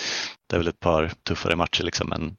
[0.47, 1.83] det är väl ett par tuffare matcher.
[1.83, 2.09] Liksom.
[2.09, 2.37] Men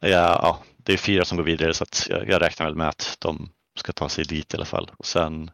[0.00, 0.08] ja,
[0.42, 3.16] ja, det är fyra som går vidare så att jag, jag räknar väl med att
[3.18, 3.48] de
[3.78, 4.90] ska ta sig dit i alla fall.
[4.98, 5.50] Och sen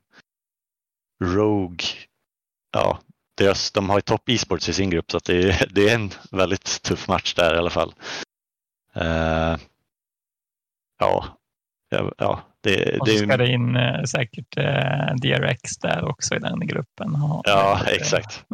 [1.25, 1.87] Rogue,
[2.73, 3.01] ja,
[3.37, 5.95] deras, de har ju topp e-sports i sin grupp så att det, är, det är
[5.95, 7.95] en väldigt tuff match där i alla fall.
[9.01, 9.57] Uh,
[10.99, 11.25] ja,
[12.19, 16.67] ja, det, och så ska det in äh, säkert äh, DRX där också i den
[16.67, 17.15] gruppen.
[17.15, 18.45] Ha, ja, exakt.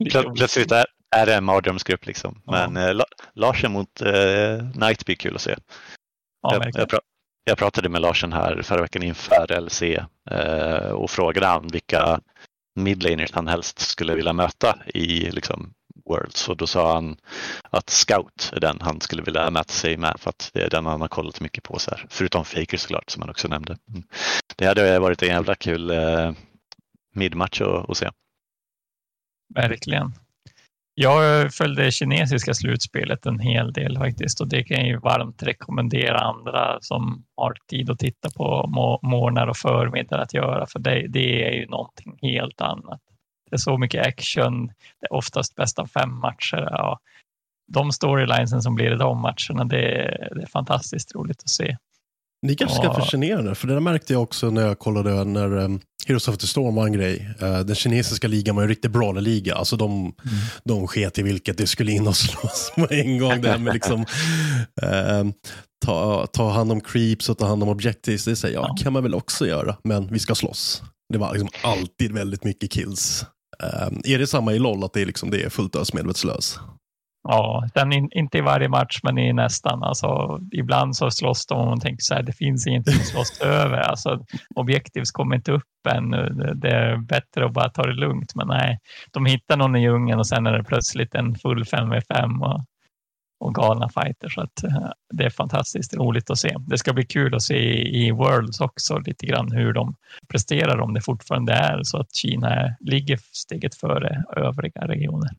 [0.10, 2.42] Plö plötsligt är, är det en mardrömsgrupp liksom.
[2.44, 2.90] Men ja.
[2.90, 3.02] äh,
[3.34, 5.56] Larsen mot äh, Knight blir kul att se.
[6.42, 6.98] Ja, jag, jag, pra
[7.44, 9.82] jag, pratade med Larsen här förra veckan inför LC
[10.92, 12.20] och frågade han vilka
[12.74, 15.72] midlaners han helst skulle vilja möta i liksom,
[16.10, 17.16] Worlds och då sa han
[17.70, 20.86] att Scout är den han skulle vilja mäta sig med för att det är den
[20.86, 21.78] han har kollat mycket på.
[21.78, 22.06] Så här.
[22.08, 23.76] Förutom Faker såklart som han också nämnde.
[23.88, 24.02] Mm.
[24.56, 26.32] Det hade varit en jävla kul eh,
[27.14, 28.08] midmatch att, att se.
[29.54, 30.12] Verkligen.
[30.94, 36.18] Jag följde kinesiska slutspelet en hel del faktiskt och det kan jag ju varmt rekommendera
[36.18, 38.66] andra som har tid att titta på
[39.02, 43.00] morgnar och förmiddagar att göra för det, det är ju någonting helt annat.
[43.50, 46.68] Det är så mycket action, det är oftast bäst av fem matcher.
[46.70, 46.98] Ja,
[47.72, 51.76] de storylinesen som blir i de matcherna, det är, det är fantastiskt roligt att se.
[52.42, 55.80] Ni kanske ska fascinerande, för det där märkte jag också när jag kollade när um,
[56.06, 57.30] Heroes of the Storm var en grej.
[57.42, 59.54] Uh, den kinesiska ligan var en riktig brawlerliga.
[59.54, 60.14] Alltså de, mm.
[60.64, 63.40] de sket i vilket det skulle in och slåss med en gång.
[63.40, 65.32] Det här med liksom, uh,
[65.86, 68.24] ta, ta hand om creeps och ta hand om objectives.
[68.24, 68.82] Det säger, ja, ja.
[68.82, 70.82] kan man väl också göra, men vi ska slåss.
[71.12, 73.24] Det var liksom alltid väldigt mycket kills.
[73.62, 76.60] Um, är det samma i LOL, att det är, liksom, det är fullt ös medvetslös?
[77.28, 79.82] Ja, den in, inte i varje match, men i nästan.
[79.82, 83.40] Alltså, ibland så slåss de och man tänker så här, det finns ingenting att slåss
[83.44, 83.78] över.
[83.78, 86.52] Alltså, objektivs kommer inte upp ännu.
[86.54, 88.34] Det är bättre att bara ta det lugnt.
[88.34, 88.78] Men nej,
[89.12, 92.64] de hittar någon i djungeln och sen är det plötsligt en full 5v5 och,
[93.40, 94.28] och galna fighter.
[94.28, 96.56] Så att, eh, det är fantastiskt roligt att se.
[96.66, 99.94] Det ska bli kul att se i, Worlds också lite grann hur de
[100.28, 105.30] presterar om det fortfarande är så att Kina ligger steget före övriga regioner.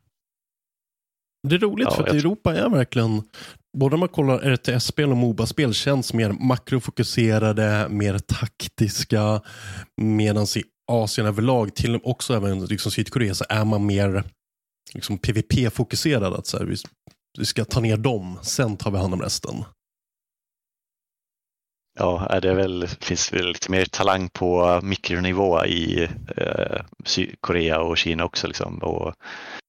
[1.48, 3.22] Det är roligt ja, för att Europa är verkligen,
[3.78, 9.40] både om man kollar RTS-spel och Moba-spel känns mer makrofokuserade, mer taktiska.
[9.96, 10.62] Medan i
[10.92, 14.24] Asien överlag, till också även liksom Sydkorea, så är man mer
[14.94, 16.34] liksom PVP-fokuserad.
[16.34, 16.76] Att så här, vi,
[17.38, 19.64] vi ska ta ner dem, sen tar vi hand om resten.
[21.98, 26.80] Ja, det väl, finns väl lite mer talang på mikronivå i eh,
[27.40, 28.46] Korea och Kina också.
[28.46, 28.78] Liksom.
[28.78, 29.14] Och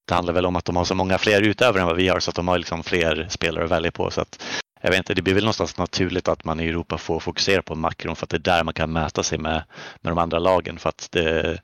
[0.08, 2.20] det handlar väl om att de har så många fler utövare än vad vi har
[2.20, 4.12] så att de har liksom fler spelare att välja på.
[4.12, 4.44] Så att,
[4.82, 7.76] jag vet inte, det blir väl någonstans naturligt att man i Europa får fokusera på
[7.76, 9.64] makron för att det är där man kan mäta sig med,
[10.02, 10.80] med de andra lagen.
[10.80, 11.60] För att det,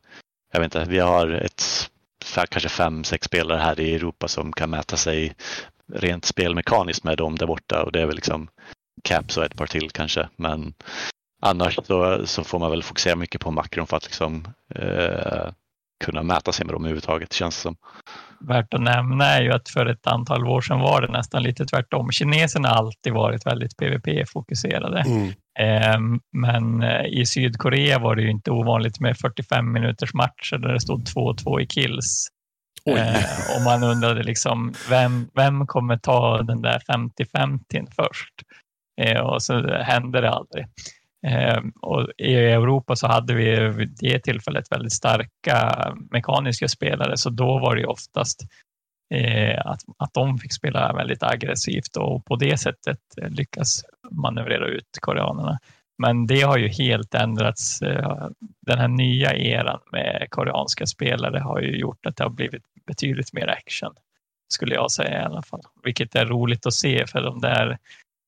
[0.53, 1.89] jag vet inte, vi har ett,
[2.49, 5.35] kanske fem, sex spelare här i Europa som kan mäta sig
[5.93, 8.47] rent spelmekaniskt med dem där borta och det är väl liksom
[9.03, 10.29] Caps och ett par till kanske.
[10.35, 10.73] Men
[11.41, 15.51] annars så, så får man väl fokusera mycket på makron för att liksom, eh,
[16.05, 17.75] kunna mäta sig med dem överhuvudtaget känns det som.
[18.39, 21.65] Värt att nämna är ju att för ett antal år sedan var det nästan lite
[21.65, 22.11] tvärtom.
[22.11, 25.03] Kineserna har alltid varit väldigt PVP-fokuserade.
[25.07, 25.33] Mm.
[25.59, 30.73] Ehm, men eh, i Sydkorea var det ju inte ovanligt med 45 minuters matcher där
[30.73, 32.27] det stod 2-2 i kills.
[32.97, 38.33] Eh, och man undrade liksom, vem, vem kommer ta den där 50-50 först?
[39.01, 40.65] Eh, och så hände det aldrig.
[41.27, 45.73] Eh, och I Europa så hade vi vid det tillfället väldigt starka
[46.11, 48.41] mekaniska spelare, så då var det oftast
[49.13, 54.67] eh, att, att de fick spela väldigt aggressivt och på det sättet eh, lyckas manövrera
[54.67, 55.59] ut koreanerna.
[56.01, 57.81] Men det har ju helt ändrats.
[57.81, 58.27] Eh,
[58.67, 63.33] den här nya eran med koreanska spelare har ju gjort att det har blivit betydligt
[63.33, 63.93] mer action,
[64.53, 65.61] skulle jag säga i alla fall.
[65.83, 67.77] Vilket är roligt att se för de där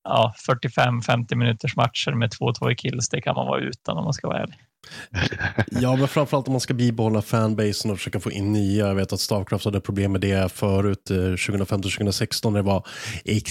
[0.04, 4.14] ja, 45-50 minuters matcher med 2-2 i kills, det kan man vara utan om man
[4.14, 4.58] ska vara ärlig
[5.72, 8.88] ja, men framförallt om man ska bibehålla fanbasen och försöka få in nya.
[8.88, 12.88] Jag vet att Starcraft hade problem med det förut, 2015-2016, när det var,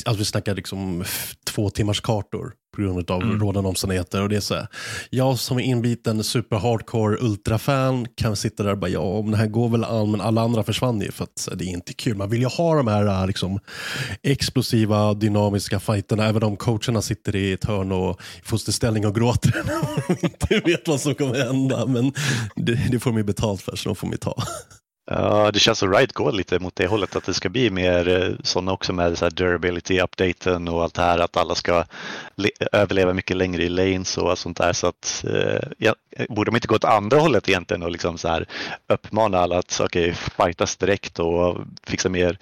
[0.05, 1.05] alltså vi snackade liksom
[1.45, 3.41] två timmars kartor på grund av mm.
[3.41, 4.23] rådande omständigheter.
[4.23, 4.67] Och det är så här,
[5.11, 9.37] jag som är inbiten super hardcore ultrafan kan sitta där och bara, ja, men det
[9.37, 12.17] här går väl an, men alla andra försvann ju för att det är inte kul.
[12.17, 13.59] Man vill ju ha de här liksom,
[14.23, 19.55] explosiva, dynamiska fighterna, även om coacherna sitter i ett hörn och i fosterställning och gråter
[20.23, 21.87] inte vet vad som kommer hända.
[21.87, 22.13] Men
[22.57, 24.35] det, det får de ju betalt för, så de får de ta.
[25.13, 28.09] Ja, det känns som Ride går lite mot det hållet att det ska bli mer
[28.09, 31.85] eh, sådana också med så durability-updaten och allt det här att alla ska
[32.73, 34.73] överleva mycket längre i lanes och allt sånt där.
[34.73, 35.95] Så att, eh, ja,
[36.29, 38.47] borde de inte gå åt andra hållet egentligen och liksom så här
[38.89, 42.39] uppmana alla att okay, fightas direkt och fixa mer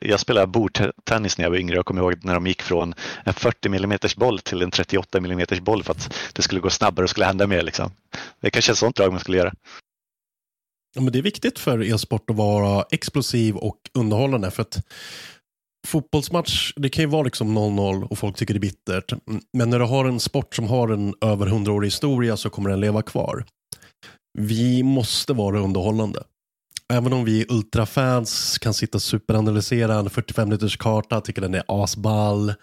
[0.00, 2.94] jag spelade bordtennis när jag var yngre och kommer ihåg när de gick från
[3.24, 7.04] en 40 mm boll till en 38 mm boll för att det skulle gå snabbare
[7.04, 7.62] och skulle hända mer.
[7.62, 7.90] Liksom.
[8.40, 9.52] Det är kanske är ett sånt drag man skulle göra.
[10.94, 14.50] Ja, men det är viktigt för e-sport att vara explosiv och underhållande.
[14.50, 14.86] För att
[15.86, 19.12] fotbollsmatch, det kan ju vara liksom 0-0 och folk tycker det är bittert.
[19.52, 22.80] Men när du har en sport som har en över 100-årig historia så kommer den
[22.80, 23.44] leva kvar.
[24.38, 26.22] Vi måste vara underhållande
[26.92, 31.62] även om vi ultrafans kan sitta och superanalysera en 45 minuters karta, tycker den är
[31.66, 32.54] asball,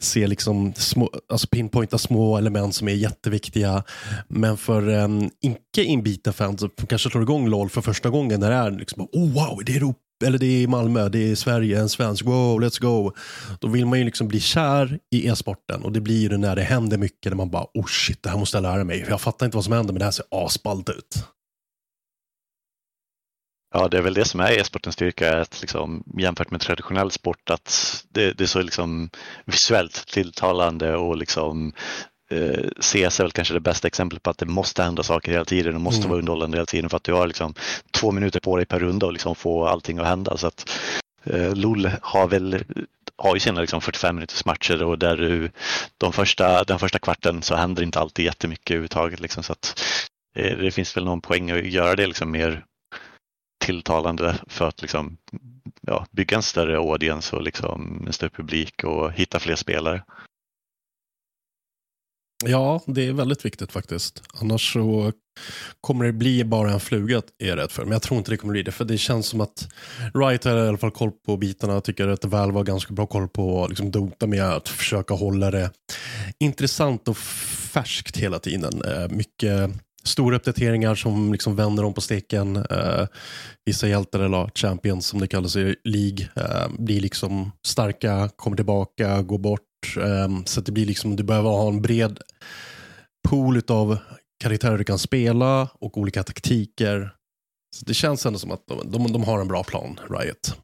[0.00, 3.84] se liksom små, alltså pinpointa små element som är jätteviktiga.
[4.28, 8.50] Men för en icke inbitna fans som kanske slår igång LOL för första gången när
[8.50, 11.80] det är liksom, oh wow, det är Europa eller det är Malmö, det är Sverige,
[11.80, 13.12] en svensk, wow, let's go.
[13.60, 16.62] Då vill man ju liksom bli kär i e-sporten och det blir det när det
[16.62, 19.06] händer mycket, när man bara, oh shit, det här måste jag lära mig.
[19.08, 21.26] Jag fattar inte vad som händer, men det här ser asballt ut.
[23.74, 27.50] Ja, det är väl det som är e-sportens styrka, att liksom, jämfört med traditionell sport,
[27.50, 29.10] att det, det är så liksom
[29.44, 31.72] visuellt tilltalande och liksom
[32.30, 35.44] eh, CS är väl kanske det bästa exemplet på att det måste hända saker hela
[35.44, 36.10] tiden och måste mm.
[36.10, 37.54] vara underhållande hela tiden för att du har liksom
[37.90, 40.36] två minuter på dig per runda och liksom få allting att hända.
[40.36, 40.70] Så att
[41.24, 42.64] eh, LOL har väl
[43.18, 45.50] har ju sina liksom 45 minuters matcher och där du,
[45.98, 49.20] de första, den första kvarten så händer inte alltid jättemycket överhuvudtaget.
[49.20, 49.82] Liksom, så att,
[50.36, 52.64] eh, det finns väl någon poäng att göra det liksom mer
[53.66, 55.16] tilltalande för att liksom,
[55.80, 60.02] ja, bygga en större audience och liksom en större publik och hitta fler spelare.
[62.44, 64.22] Ja, det är väldigt viktigt faktiskt.
[64.40, 65.12] Annars så
[65.80, 67.82] kommer det bli bara en fluga, är jag rädd för.
[67.82, 69.68] Men jag tror inte det kommer bli det, för det känns som att
[70.14, 71.72] Riot har i alla fall koll på bitarna.
[71.72, 75.50] Jag tycker att Valve har ganska bra koll på liksom, Dota med att försöka hålla
[75.50, 75.70] det
[76.38, 78.82] intressant och färskt hela tiden.
[78.84, 79.70] Eh, mycket
[80.06, 82.56] stora uppdateringar som liksom vänder om på steken.
[82.56, 83.06] Eh,
[83.64, 89.22] vissa hjältar, eller champions som det kallas i League, eh, blir liksom starka, kommer tillbaka,
[89.22, 89.96] går bort.
[89.96, 92.18] Eh, så det blir liksom, du behöver ha en bred
[93.28, 93.98] pool av
[94.42, 97.10] karaktärer du kan spela och olika taktiker.
[97.76, 100.56] Så det känns ändå som att de, de, de har en bra plan, Riot.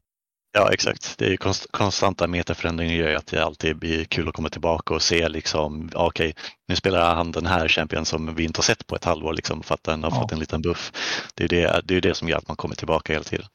[0.55, 1.17] Ja, exakt.
[1.17, 4.49] Det är ju konst, konstanta metaförändringar gör ju att det alltid blir kul att komma
[4.49, 8.57] tillbaka och se liksom, okej, okay, nu spelar han den här champion som vi inte
[8.57, 10.21] har sett på ett halvår liksom, för att den har ja.
[10.21, 10.91] fått en liten buff.
[11.35, 13.45] Det är det, det är det som gör att man kommer tillbaka hela tiden.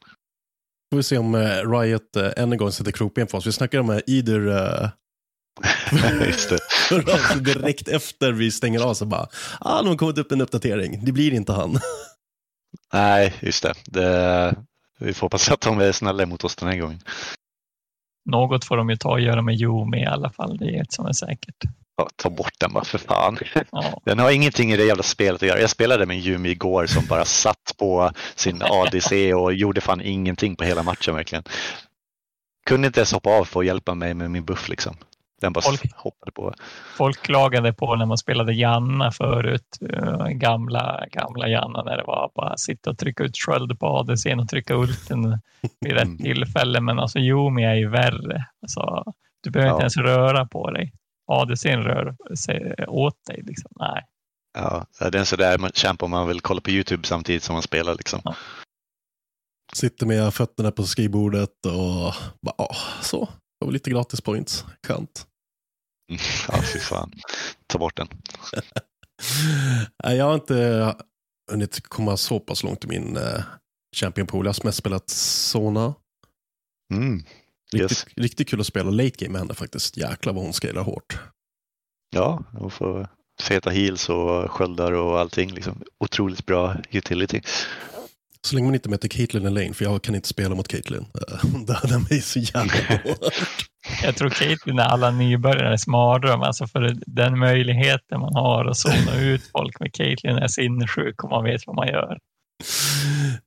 [0.91, 3.47] Får vi se om uh, Riot uh, än en gång sätter kroppen på oss.
[3.47, 4.89] Vi snackar om uh, Eider uh...
[6.27, 6.59] Just det.
[7.53, 9.27] direkt efter vi stänger av så bara,
[9.59, 11.05] ah, de har kommit upp en uppdatering.
[11.05, 11.79] Det blir inte han.
[12.93, 13.73] Nej, just det.
[13.85, 14.55] det
[14.99, 16.99] vi får hoppas att de är snälla mot oss den här gången.
[18.29, 20.93] Något får de ju ta och göra med Jumi i alla fall, det är ett
[20.93, 21.55] som är säkert.
[21.97, 23.37] Ja, ta bort den bara för fan.
[23.71, 24.01] Ja.
[24.05, 25.59] Den har ingenting i det jävla spelet att göra.
[25.59, 30.55] Jag spelade med Jumi igår som bara satt på sin ADC och gjorde fan ingenting
[30.55, 31.43] på hela matchen verkligen.
[32.65, 34.97] Kunde inte ens hoppa av för att hjälpa mig med min buff liksom.
[35.41, 36.53] Den bara folk, hoppade på.
[36.97, 42.31] Folk klagade på när man spelade Janna förut, uh, gamla, gamla Janna, när det var
[42.35, 45.39] bara sitta och trycka ut sköld på ADCn och trycka ulten
[45.79, 46.17] vid rätt mm.
[46.17, 46.81] tillfälle.
[46.81, 48.45] Men alltså Yumi är ju värre.
[48.61, 49.13] Alltså,
[49.43, 49.73] du behöver ja.
[49.75, 50.93] inte ens röra på dig.
[51.27, 53.43] ADCn rör sig åt dig.
[53.45, 53.71] Liksom.
[53.75, 54.05] Nej.
[54.53, 57.53] Ja, det är en sådär man kämpar om man vill kolla på Youtube samtidigt som
[57.53, 57.95] man spelar.
[57.95, 58.21] Liksom.
[58.23, 58.35] Ja.
[59.73, 63.29] Sitter med fötterna på skrivbordet och bara, åh, så.
[63.59, 64.65] Det var lite gratis points.
[64.87, 65.25] Skönt.
[66.47, 67.11] Ja, fy fan.
[67.67, 68.07] Ta bort den.
[70.17, 70.95] jag har inte
[71.51, 73.41] hunnit komma så pass långt i min uh,
[73.95, 74.45] Champion Pool.
[74.45, 75.93] Jag har mest spelat Sona.
[76.93, 77.23] Mm.
[77.73, 78.05] Riktigt, yes.
[78.15, 79.97] riktigt kul att spela late game med henne faktiskt.
[79.97, 81.19] Jäklar vad hon scalar hårt.
[82.09, 83.07] Ja, hon får
[83.41, 85.51] feta heals och sköldar och allting.
[85.51, 85.83] Liksom.
[85.99, 87.41] Otroligt bra utility.
[88.47, 91.05] Så länge man inte möter Caitlyn i lane, för jag kan inte spela mot Caitlyn.
[91.41, 92.73] Hon dödar mig så jävla
[93.03, 93.33] hårt.
[94.03, 96.41] jag tror Caitlyn är alla nybörjares mardröm.
[96.41, 101.29] Alltså för den möjligheten man har att zona ut folk med Caitlyn är sinnessjuk om
[101.29, 102.17] man vet vad man gör.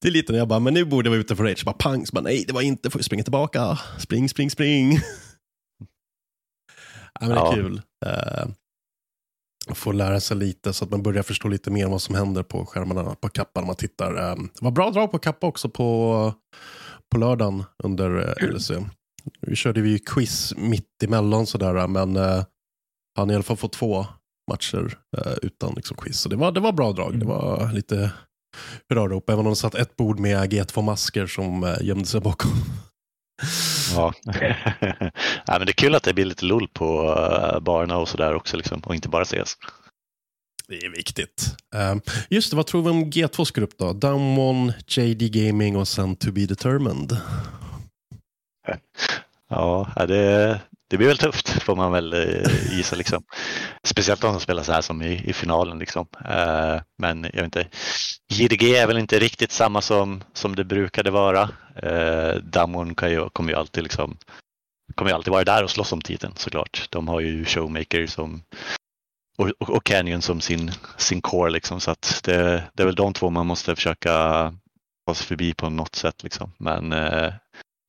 [0.00, 1.64] Det är lite när jag bara, men nu borde jag vara ute för rage.
[1.64, 3.78] Bara pang, så bara, nej det var inte, får jag springa tillbaka.
[3.98, 4.92] Spring, spring, spring.
[7.20, 7.52] ja, men det är Ja.
[7.54, 7.82] kul.
[8.06, 8.52] Uh,
[9.68, 12.66] få lära sig lite så att man börjar förstå lite mer vad som händer på
[12.66, 14.16] skärmarna på kappan man tittar.
[14.16, 16.32] Eh, det var bra drag på kappa också på,
[17.12, 18.70] på lördagen under uh, LC.
[19.40, 22.44] Vi körde vi ju quiz mitt emellan sådär, men uh,
[23.16, 24.06] han i alla fall fått två
[24.50, 26.20] matcher eh, utan liksom, quiz.
[26.20, 27.18] Så det var, det var bra drag.
[27.18, 28.12] Det var lite
[28.88, 32.50] hurrarop, även om det satt ett bord med G2-masker som gömde sig bakom.
[33.94, 34.12] Ja.
[35.46, 38.34] ja, men det är kul att det blir lite lull på uh, barerna och sådär
[38.34, 39.56] också liksom, och inte bara ses.
[40.68, 41.56] Det är viktigt.
[41.74, 43.92] Um, just det, vad tror vi om G2s grupp då?
[43.92, 47.16] Damwon, JD Gaming och sen To Be Determined.
[49.54, 50.60] Ja, det,
[50.92, 52.96] det blir väl tufft får man väl eh, gissa.
[52.96, 53.22] Liksom.
[53.84, 55.78] Speciellt de som spelar så här som i, i finalen.
[55.78, 56.06] Liksom.
[56.20, 57.66] Uh, men jag vet inte.
[58.32, 61.42] JDG är väl inte riktigt samma som, som det brukade vara.
[61.84, 64.16] Uh, Damon kan ju, kommer ju alltid liksom
[64.94, 66.86] kommer ju alltid vara där och slåss om titeln såklart.
[66.90, 68.42] De har ju Showmaker som
[69.38, 71.80] och, och, och Canyon som sin, sin core liksom.
[71.80, 74.12] Så att det, det är väl de två man måste försöka
[75.06, 76.52] ta sig förbi på något sätt liksom.
[76.58, 77.32] Men uh,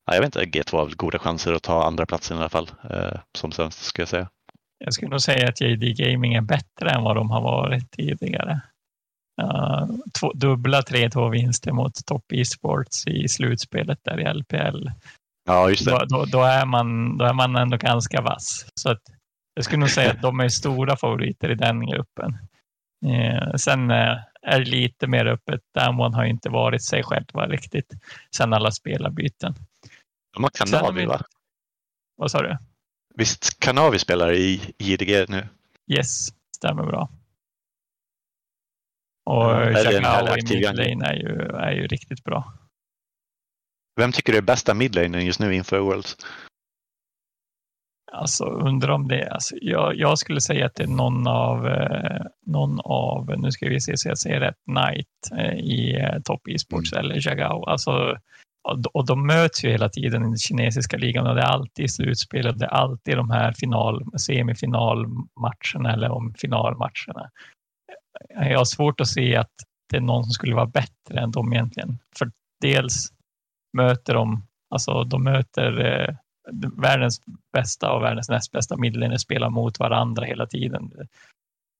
[0.05, 2.49] Ja, jag vet inte, G2 har väl goda chanser att ta andra platsen i alla
[2.49, 4.29] fall, eh, som svensk ska jag säga.
[4.77, 8.61] Jag skulle nog säga att JD Gaming är bättre än vad de har varit tidigare.
[9.41, 9.87] Uh,
[10.19, 14.89] två, dubbla 3-2 vinster mot Top Esports i slutspelet där i LPL.
[15.45, 15.91] Ja, just det.
[15.91, 18.65] Då, då, då, är man, då är man ändå ganska vass.
[18.75, 19.01] Så att
[19.53, 22.37] jag skulle nog säga att de är stora favoriter i den gruppen.
[23.05, 25.61] Uh, sen uh, är det lite mer öppet.
[25.75, 27.93] Damwon har inte varit sig själva riktigt
[28.35, 29.55] sen alla spelarbyten.
[30.33, 31.21] De har Kanavi va?
[32.15, 32.57] Vad sa du?
[33.15, 35.47] Visst Kanavi spelar i JDG nu?
[35.87, 37.09] Yes, stämmer bra.
[39.25, 42.53] Och Ja, är det en Chagao härlig i midlane är ju, är ju riktigt bra.
[43.95, 46.17] Vem tycker du är bästa midlanen just nu inför Worlds?
[48.11, 52.21] Alltså undrar om det alltså, jag, jag skulle säga att det är någon av, eh,
[52.45, 55.07] någon av, nu ska vi se så jag säger rätt, Knight
[55.37, 57.65] eh, i eh, Top Esports eller Chagao.
[57.65, 58.17] Alltså,
[58.93, 62.47] och, de möts ju hela tiden i den kinesiska ligan och det är alltid slutspel
[62.47, 67.29] och det är alltid de här final, semifinalmatcherna eller om finalmatcherna.
[68.29, 69.51] Jag har svårt att se att
[69.89, 71.97] det är någon som skulle vara bättre än dem egentligen.
[72.17, 73.13] För dels
[73.77, 76.15] möter de, alltså de möter eh,
[76.77, 77.21] världens
[77.53, 80.91] bästa och världens näst bästa medlemmar spelar mot varandra hela tiden.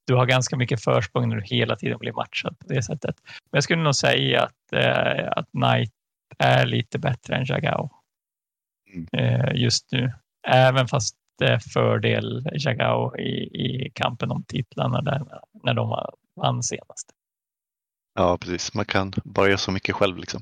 [0.07, 3.15] Du har ganska mycket försprång när du hela tiden blir matchad på det sättet.
[3.25, 5.91] Men jag skulle nog säga att, eh, att Knight
[6.39, 7.89] är lite bättre än Jagao
[9.17, 10.13] eh, just nu.
[10.47, 13.33] Även fast det är fördel Jagao i,
[13.65, 15.21] i kampen om titlarna där,
[15.63, 15.89] när de
[16.35, 17.09] vann senast.
[18.15, 18.73] Ja, precis.
[18.73, 20.41] Man kan bara göra så mycket själv liksom.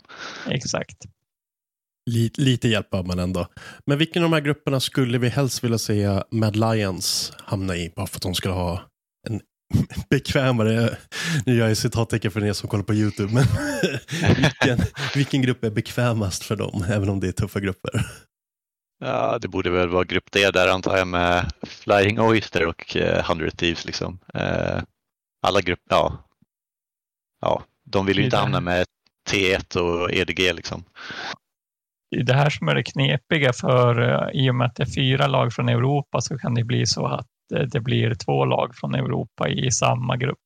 [0.50, 0.98] Exakt.
[2.10, 3.48] Lite, lite hjälp behöver man ändå.
[3.86, 7.94] Men vilken av de här grupperna skulle vi helst vilja se Mad Lions hamna i?
[7.96, 8.84] Bara för att de skulle ha
[9.30, 9.42] en
[10.10, 10.98] bekvämare,
[11.46, 13.44] nu gör jag citattecken för er som kollar på YouTube, men
[14.36, 18.06] vilken, vilken grupp är bekvämast för dem, även om det är tuffa grupper?
[19.00, 23.20] Ja, det borde väl vara grupp D där antar jag med Flying Oyster och eh,
[23.20, 24.20] 100 Thieves liksom.
[24.34, 24.82] Eh,
[25.42, 26.28] alla grupper, ja.
[27.42, 28.86] Ja, de vill ju inte hamna med
[29.30, 30.84] T1 och EDG liksom.
[32.12, 34.84] Det är det här som är det knepiga för eh, i och med att det
[34.84, 38.46] är fyra lag från Europa så kan det bli så att eh, det blir två
[38.46, 40.38] lag från Europa i samma grupp.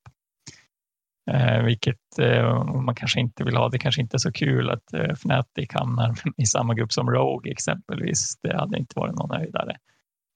[1.32, 3.70] Eh, vilket eh, man kanske inte vill ha.
[3.70, 7.52] Det kanske inte är så kul att eh, Fnatic hamnar i samma grupp som Rogue
[7.52, 8.40] exempelvis.
[8.42, 9.76] Det hade inte varit någon höjdare.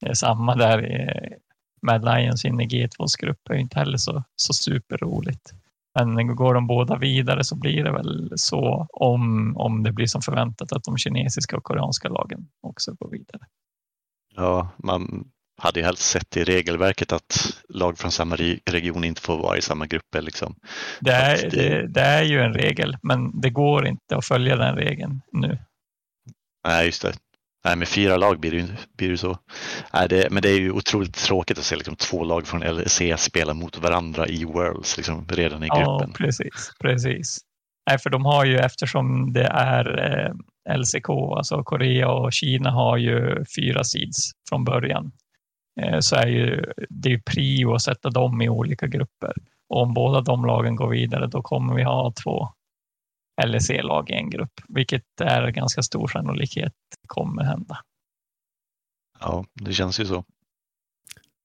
[0.06, 1.38] Eh, samma där eh,
[1.82, 5.54] Mad Lions in i G2s grupp är inte heller så, så superroligt.
[5.96, 10.22] Men går de båda vidare så blir det väl så om, om det blir som
[10.22, 13.42] förväntat att de kinesiska och koreanska lagen också går vidare.
[14.36, 18.36] Ja, man hade ju helst sett i regelverket att lag från samma
[18.66, 20.22] region inte får vara i samma grupper.
[20.22, 20.55] Liksom.
[20.99, 24.76] Det är, det, det är ju en regel, men det går inte att följa den
[24.76, 25.57] regeln nu.
[26.68, 27.14] Nej, just det.
[27.66, 29.38] Nej, med fyra lag blir det ju blir det så.
[29.93, 33.01] Nej, det, men det är ju otroligt tråkigt att se liksom, två lag från LEC
[33.18, 36.10] spela mot varandra i Worlds liksom, redan i gruppen.
[36.10, 36.72] Ja, precis.
[36.80, 37.38] precis.
[37.89, 42.97] Nej, för de har ju eftersom det är eh, LCK, alltså Korea och Kina har
[42.97, 45.12] ju fyra seeds från början.
[45.82, 49.34] Eh, så är ju det är prio att sätta dem i olika grupper.
[49.70, 52.50] Och om båda de lagen går vidare, då kommer vi ha två
[53.46, 56.74] LEC-lag i en grupp, vilket är ganska stor sannolikhet
[57.08, 57.78] kommer hända.
[59.20, 60.24] Ja, det känns ju så.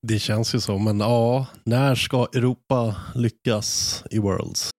[0.02, 4.70] Det känns ju så, men ja, när ska Europa lyckas i Worlds?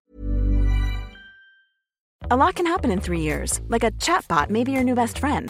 [2.30, 5.18] A lot can happen in three years, like a chatbot may be your new best
[5.18, 5.49] friend.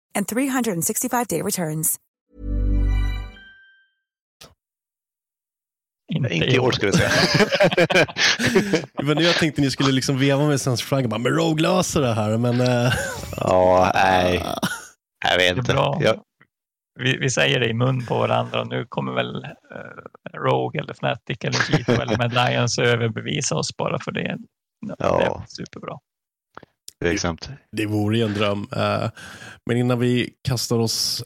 [0.15, 1.99] and 365-day returns.
[6.13, 8.05] Inte, inte i år skulle jag säga.
[9.03, 12.13] men jag tänkte ni skulle liksom veva med svensk flagga, bara, men Rogue löser det
[12.13, 12.61] här, men...
[12.61, 12.93] Uh...
[13.37, 14.43] Ja, nej.
[15.29, 15.71] Jag vet inte.
[15.73, 16.21] Jag,
[16.99, 20.93] vi, vi, säger det i mun på varandra och nu kommer väl uh, Rogue eller
[20.93, 24.37] Fnatic eller Kito eller Medallions överbevisa oss bara för det.
[24.87, 24.95] Ja.
[24.97, 25.97] Det är superbra.
[27.01, 27.49] Tveksamt.
[27.71, 28.67] Det vore ju en dröm.
[28.77, 29.09] Uh,
[29.65, 31.23] men innan vi kastar oss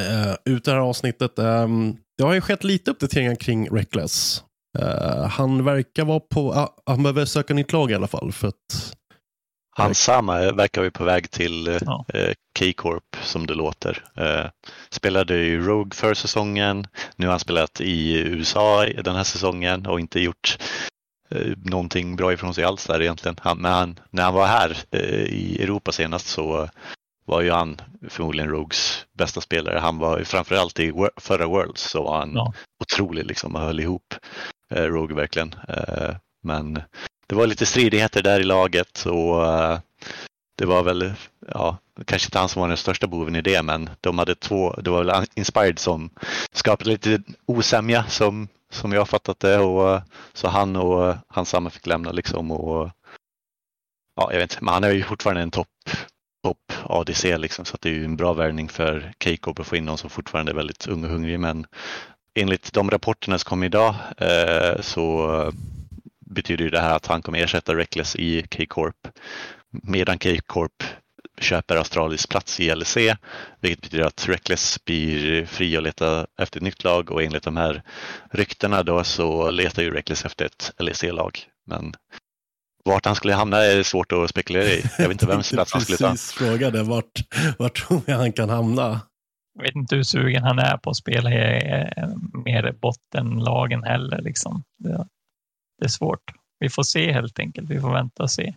[0.00, 1.38] uh, ut det här avsnittet.
[1.38, 4.42] Um, det har ju skett lite uppdateringar kring Reckless.
[4.78, 8.32] Uh, han verkar vara på, han behöver söka nytt lag i alla fall.
[8.32, 8.94] För att
[9.78, 12.04] han Sama verkar ju på väg till ja.
[12.14, 14.04] eh, K-Corp som det låter.
[14.16, 14.50] Eh,
[14.90, 16.86] spelade ju Rogue för säsongen.
[17.16, 20.64] Nu har han spelat i USA den här säsongen och inte gjort eh,
[21.56, 23.36] någonting bra ifrån sig alls där egentligen.
[23.40, 26.68] Han, men han, när han var här eh, i Europa senast så
[27.24, 27.76] var ju han
[28.08, 29.78] förmodligen Rogues bästa spelare.
[29.78, 32.52] Han var framförallt i förra Worlds så var han ja.
[32.80, 34.14] otrolig liksom och höll ihop
[34.70, 35.54] eh, Rogue verkligen.
[35.68, 36.82] Eh, men
[37.26, 39.44] det var lite stridigheter där i laget och
[40.58, 41.12] det var väl,
[41.48, 44.72] ja, kanske inte han som var den största boven i det, men de hade två,
[44.72, 46.10] det var väl Inspired som
[46.52, 50.02] skapade lite osämja som, som jag fattat det och eh,
[50.32, 52.92] så han och eh, hans samma fick lämna liksom och eh,
[54.16, 55.68] ja, jag vet inte, men han är ju fortfarande en topp
[56.42, 59.76] top ADC liksom så att det är ju en bra värvning för Keiko att få
[59.76, 61.40] in någon som fortfarande är väldigt ung och hungrig.
[61.40, 61.66] Men
[62.34, 65.52] enligt de rapporterna som kom idag eh, så
[66.26, 69.08] betyder det här att han kommer ersätta Reckless i K-Corp
[69.70, 70.82] medan K-Corp
[71.40, 72.96] köper Astralis plats i LEC,
[73.60, 77.56] vilket betyder att Reckless blir fri att leta efter ett nytt lag och enligt de
[77.56, 77.82] här
[78.30, 81.38] ryktena då så letar ju Reckless efter ett LEC-lag.
[81.66, 81.94] Men
[82.84, 84.82] vart han skulle hamna är svårt att spekulera i.
[84.98, 86.10] Jag vet inte vems plats han skulle ta.
[86.10, 87.12] Precis frågade vart,
[87.58, 89.00] vart tror jag han kan hamna.
[89.54, 91.62] Jag vet inte hur sugen han är på att spela i
[92.44, 94.22] mer bottenlagen heller.
[94.22, 94.62] Liksom.
[94.78, 95.06] Det,
[95.78, 96.22] det är svårt.
[96.58, 97.70] Vi får se helt enkelt.
[97.70, 98.54] Vi får vänta och se.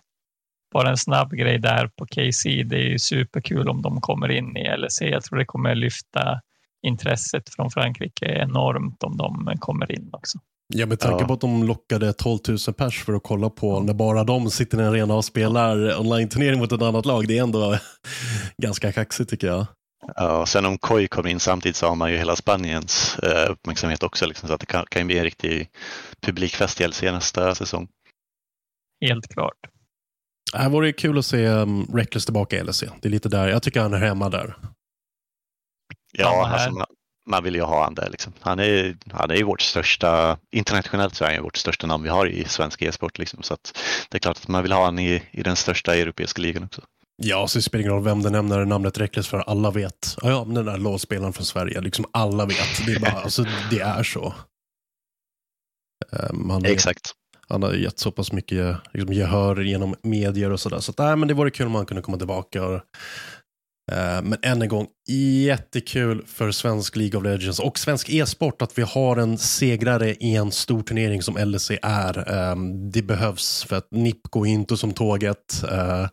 [0.72, 2.64] Bara en snabb grej där på KC.
[2.64, 5.02] Det är ju superkul om de kommer in i LEC.
[5.02, 6.42] Jag tror det kommer lyfta
[6.88, 10.40] intresset från Frankrike enormt om de kommer in också.
[10.74, 11.28] Ja, med tanke ja.
[11.28, 14.78] på att de lockade 12 000 pers för att kolla på när bara de sitter
[14.78, 17.28] i en arena och spelar online-turnering mot ett annat lag.
[17.28, 17.78] Det är ändå
[18.58, 19.66] ganska kaxigt tycker jag.
[20.16, 24.04] Ja, sen om Koi kommer in samtidigt så har man ju hela Spaniens eh, uppmärksamhet
[24.04, 24.26] också.
[24.26, 25.70] Liksom, så att det kan, kan bli en riktig
[26.22, 27.88] publikfest i LC nästa säsong.
[29.02, 29.58] Helt klart.
[30.52, 32.84] Det vore kul att se um, Reckless tillbaka i LC.
[33.02, 34.56] Det är lite där, jag tycker han är hemma där.
[36.12, 36.86] Ja, alltså, man,
[37.30, 38.10] man, vill ju ha han där.
[38.10, 38.34] Liksom.
[38.40, 42.10] Han, är, han är ju vårt största, internationellt så är han vårt största namn vi
[42.10, 43.18] har i svensk e-sport.
[43.18, 43.44] Liksom.
[43.44, 43.78] Så att
[44.10, 46.82] det är klart att man vill ha han i, i den största europeiska ligan också.
[47.24, 49.38] Ja, så det spelar ingen roll vem det nämner namnet Reckless för.
[49.40, 50.16] Alla vet.
[50.22, 51.82] Ja, ja den där LOL-spelaren från Sverige.
[51.82, 52.86] Liksom alla vet.
[52.86, 54.34] Det är, bara, alltså, det är så.
[56.12, 57.16] Um, Exakt.
[57.52, 60.80] Han har gett så pass mycket liksom, gehör genom medier och sådär.
[60.80, 62.82] Så, så det vore kul om han kunde komma tillbaka och
[63.92, 64.88] Eh, men än en gång,
[65.46, 70.36] jättekul för svensk League of Legends och svensk e-sport att vi har en segrare i
[70.36, 72.18] en stor turnering som LEC är.
[72.18, 72.56] Eh,
[72.92, 75.64] det behövs för att NIP går inte som tåget.
[75.72, 76.08] Eh,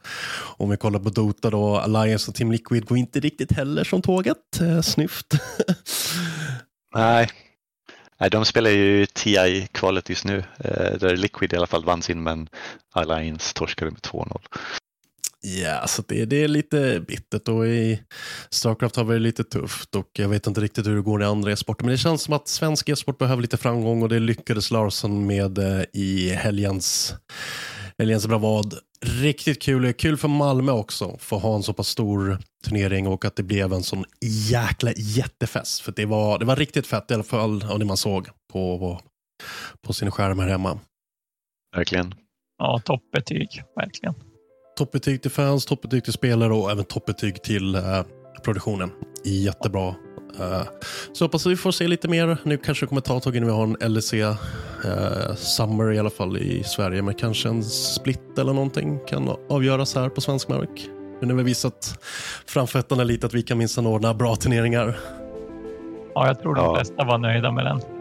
[0.57, 4.03] om vi kollar på Dota då, Alliance och Team Liquid går inte riktigt heller som
[4.03, 4.61] tåget.
[4.61, 5.35] Eh, snyft.
[6.95, 7.29] Nej,
[8.21, 12.23] Nej, de spelar ju TI-kvalet just nu, eh, där Liquid i alla fall vann sin,
[12.23, 12.49] men
[12.95, 14.41] Alliance torskade med 2-0.
[15.41, 18.03] Ja, så det, det är lite bittert och i
[18.51, 21.25] Starcraft har vi det lite tufft och jag vet inte riktigt hur det går i
[21.25, 21.85] andra e-sporter.
[21.85, 25.59] Men det känns som att svensk e-sport behöver lite framgång och det lyckades Larsson med
[25.59, 27.15] eh, i helgens,
[27.99, 28.75] helgens bravad.
[29.01, 29.93] Riktigt kul.
[29.93, 33.43] Kul för Malmö också, för att ha en så pass stor turnering och att det
[33.43, 34.05] blev en sån
[34.51, 35.81] jäkla jättefest.
[35.81, 38.79] För det var, det var riktigt fett i alla fall av det man såg på,
[38.79, 39.01] på,
[39.87, 40.81] på sin skärm här hemma.
[41.77, 42.15] Verkligen.
[42.59, 44.15] Ja, toppbetyg, verkligen.
[44.77, 48.03] Toppbetyg till fans, toppbetyg till spelare och även toppbetyg till uh,
[48.45, 48.91] produktionen.
[49.25, 49.95] Jättebra.
[50.41, 50.63] Uh,
[51.13, 52.37] så hoppas vi får se lite mer.
[52.43, 55.99] Nu kanske det kommer ta ett tag innan vi har en LEC eh, Summer i
[55.99, 57.03] alla fall i Sverige.
[57.03, 60.89] Men kanske en split eller någonting kan avgöras här på svensk mark.
[61.21, 61.99] Nu när vi visat
[62.47, 64.99] framfötterna lite att vi kan minsann ordna bra turneringar.
[66.15, 67.98] Ja, jag tror de flesta var nöjda med den.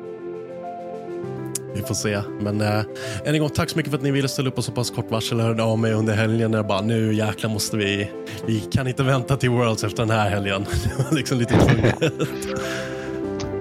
[1.77, 2.21] Vi får se.
[2.39, 2.79] Men äh,
[3.25, 4.89] än en gång, tack så mycket för att ni ville ställa upp på så pass
[4.89, 5.37] kort varsel.
[5.37, 8.11] Jag hörde av mig under helgen när jag bara, nu jäklar måste vi,
[8.45, 10.65] vi kan inte vänta till Worlds efter den här helgen.
[10.97, 12.13] Det var liksom lite tvunget.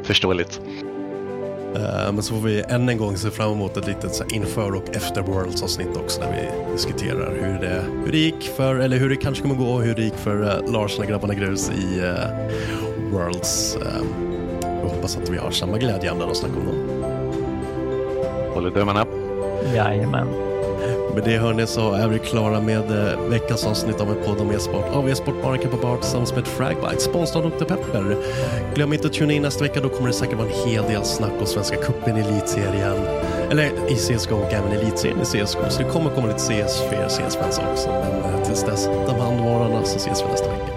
[0.03, 0.61] Förståeligt.
[1.77, 4.35] Uh, men så får vi än en gång se fram emot ett litet så här,
[4.35, 8.77] inför och efter Worlds avsnitt också där vi diskuterar hur det, hur det gick för,
[8.77, 11.71] eller hur det kanske kommer gå, hur det gick för uh, Lars och grabbarna Grus
[11.71, 13.77] i uh, Worlds.
[13.77, 14.27] Uh,
[14.63, 16.96] jag hoppas att vi har samma glädjeämnen att snacka om dem.
[18.57, 19.07] Håller tummarna.
[19.75, 20.27] Jajamän.
[21.15, 24.51] Med det hörni så är vi klara med eh, veckans avsnitt av en podd om
[24.51, 27.65] e-sport av e-sport Barnacamp på Bar tillsammans med Fragbite, sponsrad av Dr.
[27.65, 28.17] Pepper.
[28.75, 31.05] Glöm inte att tuna in nästa vecka, då kommer det säkert vara en hel del
[31.05, 32.97] snack om Svenska cupen i elitserien.
[33.51, 36.97] Eller i CSGO och även elitserien i CSGO, så det kommer komma lite CS för
[36.97, 37.89] er CS-fans också.
[37.89, 40.76] Men eh, tills dess, ta hand om varandra så ses vi nästa vecka.